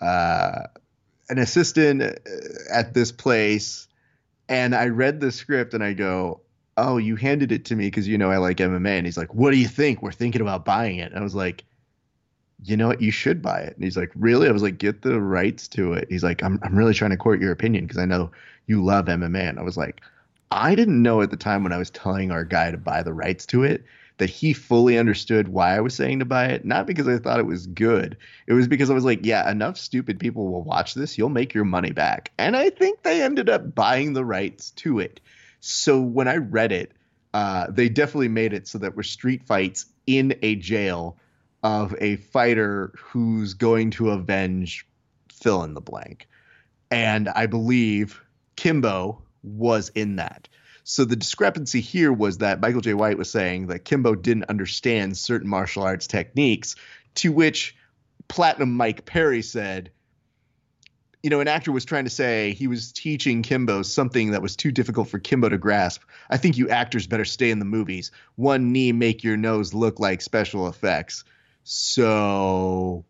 uh, 0.00 0.62
an 1.28 1.38
assistant 1.38 2.02
uh, 2.02 2.12
at 2.72 2.94
this 2.94 3.12
place. 3.12 3.86
And 4.48 4.74
I 4.74 4.86
read 4.86 5.20
the 5.20 5.30
script 5.30 5.74
and 5.74 5.84
I 5.84 5.92
go, 5.92 6.40
Oh, 6.76 6.96
you 6.96 7.16
handed 7.16 7.50
it 7.50 7.64
to 7.66 7.76
me 7.76 7.86
because 7.86 8.06
you 8.06 8.16
know 8.18 8.30
I 8.30 8.36
like 8.36 8.58
MMA. 8.58 8.98
And 8.98 9.06
he's 9.06 9.16
like, 9.16 9.34
What 9.34 9.50
do 9.50 9.58
you 9.58 9.68
think? 9.68 10.02
We're 10.02 10.12
thinking 10.12 10.40
about 10.40 10.64
buying 10.64 10.98
it. 10.98 11.10
And 11.10 11.20
I 11.20 11.22
was 11.22 11.34
like, 11.34 11.64
You 12.62 12.76
know 12.76 12.88
what? 12.88 13.02
You 13.02 13.10
should 13.10 13.42
buy 13.42 13.60
it. 13.60 13.74
And 13.74 13.84
he's 13.84 13.96
like, 13.96 14.10
Really? 14.14 14.48
I 14.48 14.52
was 14.52 14.62
like, 14.62 14.78
Get 14.78 15.02
the 15.02 15.20
rights 15.20 15.68
to 15.68 15.92
it. 15.92 16.06
He's 16.08 16.24
like, 16.24 16.42
I'm, 16.42 16.58
I'm 16.62 16.76
really 16.76 16.94
trying 16.94 17.10
to 17.10 17.16
court 17.16 17.40
your 17.40 17.52
opinion 17.52 17.84
because 17.84 17.98
I 17.98 18.06
know 18.06 18.30
you 18.66 18.82
love 18.82 19.06
MMA. 19.06 19.48
And 19.48 19.58
I 19.58 19.62
was 19.62 19.76
like, 19.76 20.00
I 20.50 20.74
didn't 20.74 21.02
know 21.02 21.20
at 21.20 21.30
the 21.30 21.36
time 21.36 21.62
when 21.62 21.72
I 21.72 21.78
was 21.78 21.90
telling 21.90 22.30
our 22.30 22.44
guy 22.44 22.70
to 22.70 22.78
buy 22.78 23.02
the 23.02 23.12
rights 23.12 23.44
to 23.46 23.64
it 23.64 23.84
that 24.18 24.30
he 24.30 24.52
fully 24.52 24.98
understood 24.98 25.48
why 25.48 25.76
I 25.76 25.80
was 25.80 25.94
saying 25.94 26.18
to 26.18 26.24
buy 26.24 26.46
it. 26.46 26.64
Not 26.64 26.86
because 26.86 27.08
I 27.08 27.18
thought 27.18 27.40
it 27.40 27.46
was 27.46 27.66
good. 27.66 28.16
It 28.46 28.52
was 28.52 28.68
because 28.68 28.90
I 28.90 28.94
was 28.94 29.04
like, 29.04 29.24
yeah, 29.24 29.48
enough 29.50 29.78
stupid 29.78 30.18
people 30.18 30.50
will 30.50 30.62
watch 30.62 30.94
this. 30.94 31.16
You'll 31.16 31.28
make 31.28 31.54
your 31.54 31.64
money 31.64 31.92
back. 31.92 32.32
And 32.38 32.56
I 32.56 32.70
think 32.70 33.02
they 33.02 33.22
ended 33.22 33.48
up 33.48 33.74
buying 33.74 34.12
the 34.12 34.24
rights 34.24 34.72
to 34.72 34.98
it. 34.98 35.20
So 35.60 36.00
when 36.00 36.28
I 36.28 36.36
read 36.36 36.72
it, 36.72 36.92
uh, 37.32 37.66
they 37.70 37.88
definitely 37.88 38.28
made 38.28 38.52
it 38.52 38.66
so 38.66 38.78
that 38.78 38.96
we're 38.96 39.02
street 39.02 39.44
fights 39.44 39.86
in 40.06 40.36
a 40.42 40.56
jail 40.56 41.16
of 41.62 41.94
a 42.00 42.16
fighter 42.16 42.92
who's 42.96 43.54
going 43.54 43.90
to 43.90 44.10
avenge 44.10 44.86
fill 45.32 45.62
in 45.62 45.74
the 45.74 45.80
blank. 45.80 46.28
And 46.90 47.28
I 47.28 47.46
believe 47.46 48.20
Kimbo 48.56 49.22
was 49.42 49.90
in 49.90 50.16
that. 50.16 50.48
So 50.90 51.04
the 51.04 51.16
discrepancy 51.16 51.82
here 51.82 52.10
was 52.10 52.38
that 52.38 52.62
Michael 52.62 52.80
Jai 52.80 52.94
White 52.94 53.18
was 53.18 53.30
saying 53.30 53.66
that 53.66 53.84
Kimbo 53.84 54.14
didn't 54.14 54.48
understand 54.48 55.18
certain 55.18 55.46
martial 55.46 55.82
arts 55.82 56.06
techniques, 56.06 56.76
to 57.16 57.30
which 57.30 57.76
Platinum 58.26 58.74
Mike 58.74 59.04
Perry 59.04 59.42
said, 59.42 59.90
you 61.22 61.28
know, 61.28 61.40
an 61.40 61.46
actor 61.46 61.72
was 61.72 61.84
trying 61.84 62.04
to 62.04 62.10
say 62.10 62.54
he 62.54 62.68
was 62.68 62.90
teaching 62.90 63.42
Kimbo 63.42 63.82
something 63.82 64.30
that 64.30 64.40
was 64.40 64.56
too 64.56 64.72
difficult 64.72 65.10
for 65.10 65.18
Kimbo 65.18 65.50
to 65.50 65.58
grasp. 65.58 66.04
I 66.30 66.38
think 66.38 66.56
you 66.56 66.70
actors 66.70 67.06
better 67.06 67.26
stay 67.26 67.50
in 67.50 67.58
the 67.58 67.66
movies. 67.66 68.10
One 68.36 68.72
knee 68.72 68.92
make 68.92 69.22
your 69.22 69.36
nose 69.36 69.74
look 69.74 70.00
like 70.00 70.22
special 70.22 70.68
effects. 70.68 71.22
So 71.64 73.04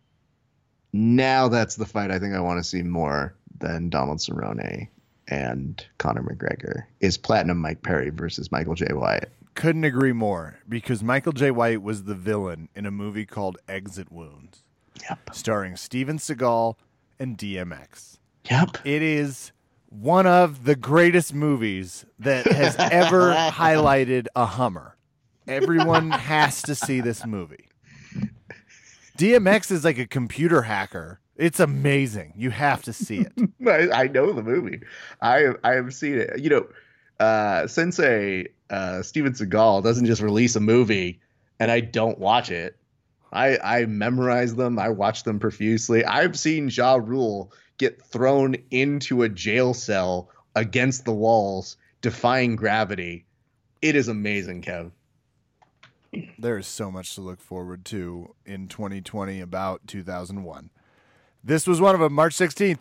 now 0.92 1.46
that's 1.46 1.76
the 1.76 1.86
fight 1.86 2.10
I 2.10 2.18
think 2.18 2.34
I 2.34 2.40
want 2.40 2.58
to 2.58 2.68
see 2.68 2.82
more 2.82 3.36
than 3.56 3.88
Donald 3.88 4.18
Cerrone 4.18 4.88
and 5.30 5.84
Conor 5.98 6.22
McGregor 6.22 6.84
is 7.00 7.16
Platinum 7.16 7.58
Mike 7.58 7.82
Perry 7.82 8.10
versus 8.10 8.50
Michael 8.52 8.74
Jai 8.74 8.92
White. 8.94 9.26
Couldn't 9.54 9.84
agree 9.84 10.12
more 10.12 10.58
because 10.68 11.02
Michael 11.02 11.32
Jai 11.32 11.50
White 11.50 11.82
was 11.82 12.04
the 12.04 12.14
villain 12.14 12.68
in 12.74 12.86
a 12.86 12.90
movie 12.90 13.26
called 13.26 13.58
Exit 13.68 14.10
Wounds, 14.12 14.62
Yep. 15.08 15.30
starring 15.32 15.76
Steven 15.76 16.18
Seagal 16.18 16.76
and 17.18 17.36
DMX. 17.36 18.18
Yep. 18.50 18.78
It 18.86 19.02
is 19.02 19.52
one 19.88 20.26
of 20.26 20.64
the 20.64 20.76
greatest 20.76 21.34
movies 21.34 22.04
that 22.18 22.46
has 22.46 22.76
ever 22.78 23.32
highlighted 23.32 24.26
a 24.36 24.46
Hummer. 24.46 24.96
Everyone 25.46 26.10
has 26.10 26.62
to 26.62 26.74
see 26.74 27.00
this 27.00 27.24
movie. 27.26 27.68
DMX 29.16 29.70
is 29.72 29.84
like 29.84 29.98
a 29.98 30.06
computer 30.06 30.62
hacker. 30.62 31.20
It's 31.38 31.60
amazing. 31.60 32.34
You 32.36 32.50
have 32.50 32.82
to 32.82 32.92
see 32.92 33.20
it. 33.20 33.32
I, 33.66 34.02
I 34.02 34.08
know 34.08 34.32
the 34.32 34.42
movie. 34.42 34.80
I 35.22 35.38
have, 35.38 35.56
I 35.64 35.72
have 35.74 35.94
seen 35.94 36.18
it. 36.18 36.40
You 36.40 36.50
know, 36.50 36.66
uh, 37.20 37.66
Sensei 37.68 38.48
uh, 38.70 39.02
Steven 39.02 39.32
Seagal 39.32 39.84
doesn't 39.84 40.06
just 40.06 40.20
release 40.20 40.56
a 40.56 40.60
movie 40.60 41.20
and 41.58 41.70
I 41.70 41.80
don't 41.80 42.18
watch 42.18 42.50
it. 42.50 42.76
I 43.32 43.58
I 43.58 43.86
memorize 43.86 44.54
them. 44.54 44.78
I 44.78 44.88
watch 44.88 45.24
them 45.24 45.38
profusely. 45.38 46.04
I've 46.04 46.38
seen 46.38 46.68
Ja 46.70 46.94
Rule 46.94 47.52
get 47.76 48.02
thrown 48.02 48.56
into 48.70 49.22
a 49.22 49.28
jail 49.28 49.74
cell 49.74 50.30
against 50.54 51.04
the 51.04 51.12
walls, 51.12 51.76
defying 52.00 52.56
gravity. 52.56 53.26
It 53.80 53.94
is 53.96 54.08
amazing, 54.08 54.62
Kev. 54.62 54.90
There 56.38 56.58
is 56.58 56.66
so 56.66 56.90
much 56.90 57.14
to 57.14 57.20
look 57.20 57.40
forward 57.40 57.84
to 57.86 58.34
in 58.46 58.66
2020 58.68 59.40
about 59.40 59.86
2001. 59.86 60.70
This 61.42 61.66
was 61.66 61.80
one 61.80 61.94
of 61.94 62.00
them, 62.00 62.12
March 62.12 62.34
16th. 62.34 62.80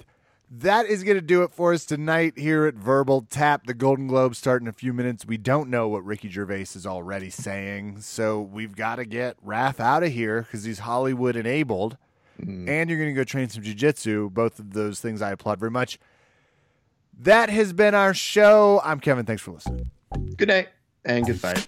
That 0.50 0.86
is 0.86 1.04
going 1.04 1.18
to 1.18 1.22
do 1.22 1.44
it 1.44 1.52
for 1.52 1.74
us 1.74 1.86
tonight 1.86 2.38
here 2.38 2.66
at 2.66 2.76
Verbal 2.76 3.28
Tap. 3.30 3.68
The 3.68 3.74
Golden 3.74 4.08
Globes 4.08 4.38
start 4.38 4.62
in 4.62 4.68
a 4.70 4.74
few 4.74 4.94
minutes. 4.94 5.26
We 5.26 5.38
don't 5.38 5.70
know 5.70 5.90
what 5.90 6.06
Ricky 6.06 6.30
Gervais 6.30 6.68
is 6.74 6.86
already 6.86 7.30
saying, 7.30 8.00
so 8.00 8.42
we've 8.42 8.76
got 8.76 8.96
to 8.96 9.06
get 9.06 9.36
Raph 9.46 9.82
out 9.82 10.04
of 10.04 10.12
here 10.14 10.44
because 10.44 10.64
he's 10.64 10.80
Hollywood 10.80 11.36
enabled. 11.36 11.98
Mm-hmm. 12.40 12.70
And 12.70 12.90
you're 12.90 13.00
going 13.00 13.14
to 13.14 13.16
go 13.16 13.26
train 13.26 13.50
some 13.50 13.64
jujitsu. 13.64 14.32
Both 14.32 14.60
of 14.60 14.74
those 14.74 15.02
things 15.02 15.22
I 15.22 15.32
applaud 15.32 15.60
very 15.60 15.72
much. 15.72 16.00
That 17.20 17.50
has 17.50 17.74
been 17.74 17.96
our 17.96 18.14
show. 18.14 18.80
I'm 18.86 19.00
Kevin. 19.00 19.26
Thanks 19.26 19.42
for 19.42 19.52
listening. 19.52 19.92
Good 20.38 20.48
night 20.48 20.70
and 21.04 21.26
good 21.26 21.40
fight. 21.40 21.68